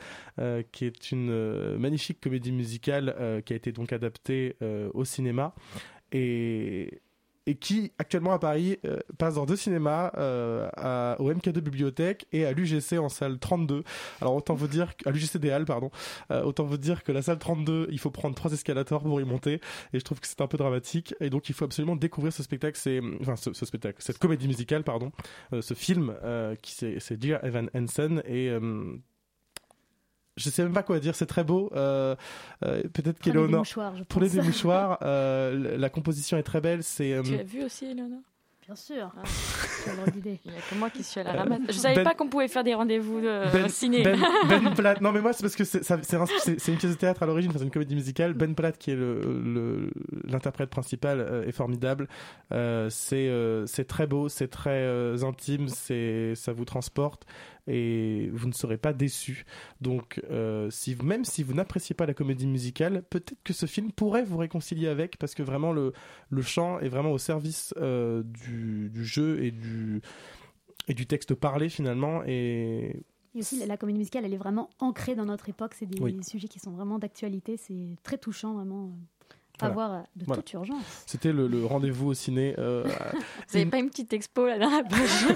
[0.72, 4.58] qui est une magnifique comédie musicale qui a été donc adaptée
[4.94, 5.54] au cinéma
[6.12, 7.02] et
[7.46, 12.26] et qui actuellement à Paris euh, passe dans deux cinémas, euh, à- au MK2 Bibliothèque
[12.32, 13.84] et à l'UGC en salle 32.
[14.22, 15.91] Alors autant vous dire à l'UGC des Halles pardon,
[16.32, 19.26] euh, autant vous dire que la salle 32, il faut prendre trois escalators pour y
[19.26, 19.60] monter
[19.94, 22.44] et je trouve que c'est un peu dramatique et donc il faut absolument découvrir ce
[22.44, 25.12] spectacle, c'est enfin ce, spectacle, cette comédie musicale pardon,
[25.54, 28.50] euh, ce film euh, qui c'est Dear Evan Hansen et
[30.38, 31.71] je sais même pas quoi dire, c'est très beau.
[31.75, 32.15] Euh,
[32.65, 33.59] euh, Peut-être qu'Eleonore.
[33.61, 34.36] mouchoirs, je Prenez pense.
[34.36, 34.97] des mouchoirs.
[35.03, 36.84] euh, la composition est très belle.
[36.84, 37.13] C'est.
[37.13, 38.19] euh, Tu l'as vu aussi, Eleonore
[38.65, 39.11] Bien sûr.
[39.17, 39.23] Ah.
[40.15, 41.59] Il n'y a que moi qui suis à la Euh, ramasse.
[41.67, 44.03] Je savais Ben- pas qu'on pouvait faire des rendez-vous de Ben, ciné.
[44.03, 44.17] Ben,
[44.47, 45.01] Ben Platt.
[45.01, 45.79] Non, mais moi, c'est parce que c'est
[46.71, 48.34] une pièce de théâtre à l'origine, c'est une comédie musicale.
[48.34, 49.89] Ben Platt, qui est le- le-
[50.23, 52.07] l'interprète principal, euh, est formidable.
[52.53, 57.25] Euh, c'est euh, très beau, c'est très euh, intime, ça vous transporte
[57.68, 59.45] et vous ne serez pas déçu.
[59.82, 63.91] Donc, euh, si, même si vous n'appréciez pas la comédie musicale, peut-être que ce film
[63.91, 65.93] pourrait vous réconcilier avec, parce que vraiment le,
[66.30, 70.01] le chant est vraiment au service euh, du, du jeu et du,
[70.88, 72.22] et du texte parlé finalement.
[72.26, 73.03] Et
[73.36, 75.74] Et aussi, la- la comédie musicale, elle est vraiment ancrée dans notre époque.
[75.74, 76.20] C'est des Oui.
[76.24, 77.57] sujets qui sont vraiment d'actualité.
[77.57, 78.91] C'est très touchant, vraiment.
[79.64, 79.74] Euh, À Voilà.
[79.74, 80.41] voir euh, de Voilà.
[80.41, 81.03] toute urgence.
[81.05, 82.55] C'était le, le rendez-vous au ciné.
[82.59, 82.84] euh,
[83.49, 85.28] Vous n'avez pas une petite expo là dans la page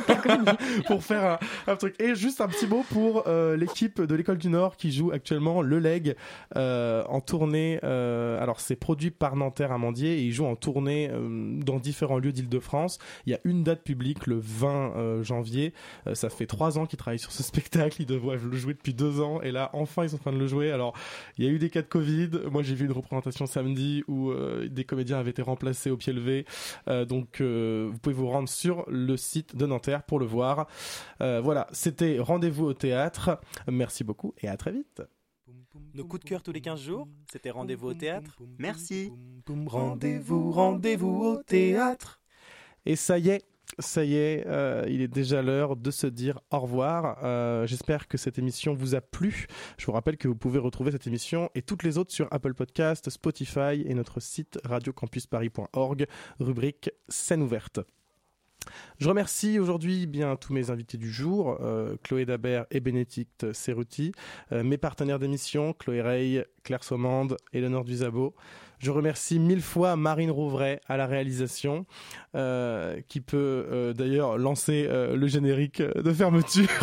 [0.87, 1.95] pour faire un, un truc.
[2.01, 5.61] Et juste un petit mot pour euh, l'équipe de l'école du Nord qui joue actuellement
[5.61, 6.15] le Leg
[6.55, 7.79] euh, en tournée.
[7.83, 12.17] euh, alors c'est produit par Nanterre Amandier et ils jouent en tournée euh, dans différents
[12.19, 12.99] lieux d'Île-de-France.
[13.25, 15.73] Il y a une date publique le 20 euh, janvier.
[16.07, 18.01] Euh, ça fait trois ans qu'ils travaillent sur ce spectacle.
[18.01, 20.37] Ils doivent le jouer depuis deux ans et là enfin ils sont en train de
[20.39, 20.71] le jouer.
[20.71, 20.93] Alors
[21.37, 22.29] il y a eu des cas de Covid.
[22.51, 26.13] Moi j'ai vu une représentation samedi où euh, des comédiens avaient été remplacés au pied
[26.13, 26.45] levé.
[26.87, 30.67] Euh, donc euh, vous pouvez vous rendre sur le site de Nanterre pour le voir.
[31.21, 33.39] Euh, voilà, c'était rendez-vous au théâtre.
[33.67, 35.01] Merci beaucoup et à très vite.
[35.93, 38.37] Nos coups de cœur tous les 15 jours, c'était rendez-vous au théâtre.
[38.57, 39.11] Merci.
[39.47, 42.21] Rendez-vous, rendez-vous au théâtre.
[42.85, 43.45] Et ça y est,
[43.79, 47.19] ça y est, euh, il est déjà l'heure de se dire au revoir.
[47.23, 49.47] Euh, J'espère que cette émission vous a plu.
[49.77, 52.53] Je vous rappelle que vous pouvez retrouver cette émission et toutes les autres sur Apple
[52.53, 56.07] Podcast, Spotify et notre site radiocampusparis.org,
[56.39, 57.79] rubrique scène ouverte.
[58.99, 64.11] Je remercie aujourd'hui bien tous mes invités du jour, euh, Chloé Dabert et Bénédicte Cerruti,
[64.51, 68.35] euh, mes partenaires d'émission, Chloé Rey, Claire Sommande, Eleonore Duzabo.
[68.79, 71.85] Je remercie mille fois Marine Rouvray à la réalisation,
[72.35, 76.67] euh, qui peut euh, d'ailleurs lancer euh, le générique de fermeture.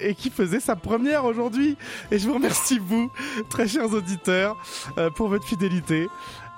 [0.00, 1.76] Et qui faisait sa première aujourd'hui.
[2.10, 3.10] Et je vous remercie vous,
[3.48, 4.56] très chers auditeurs,
[5.16, 6.08] pour votre fidélité.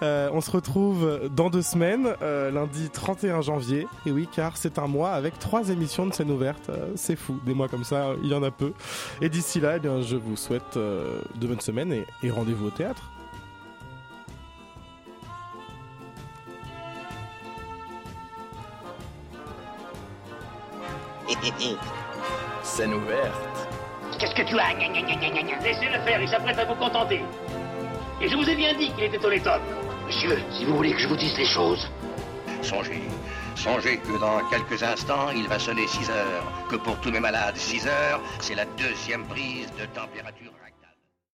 [0.02, 3.86] Euh, on se retrouve dans deux semaines, euh, lundi 31 janvier.
[4.04, 6.68] Et oui, car c'est un mois avec trois émissions de scène ouverte.
[6.68, 8.72] Euh, c'est fou, des mois comme ça, il y en a peu.
[9.20, 13.10] Et d'ici là, eh je vous souhaite de bonnes semaines et, et rendez-vous au théâtre.
[22.62, 23.68] scène ouverte.
[24.18, 24.74] Qu'est-ce que tu as?
[25.62, 27.22] Laissez-le faire, il s'apprête à vous contenter.
[28.20, 29.46] Et je vous ai bien dit qu'il était honnête.
[30.06, 31.90] Monsieur, si vous voulez que je vous dise les choses.
[32.62, 33.02] Songez,
[33.54, 36.52] songez que dans quelques instants, il va sonner 6 heures.
[36.70, 40.55] Que pour tous mes malades, 6 heures, c'est la deuxième prise de température.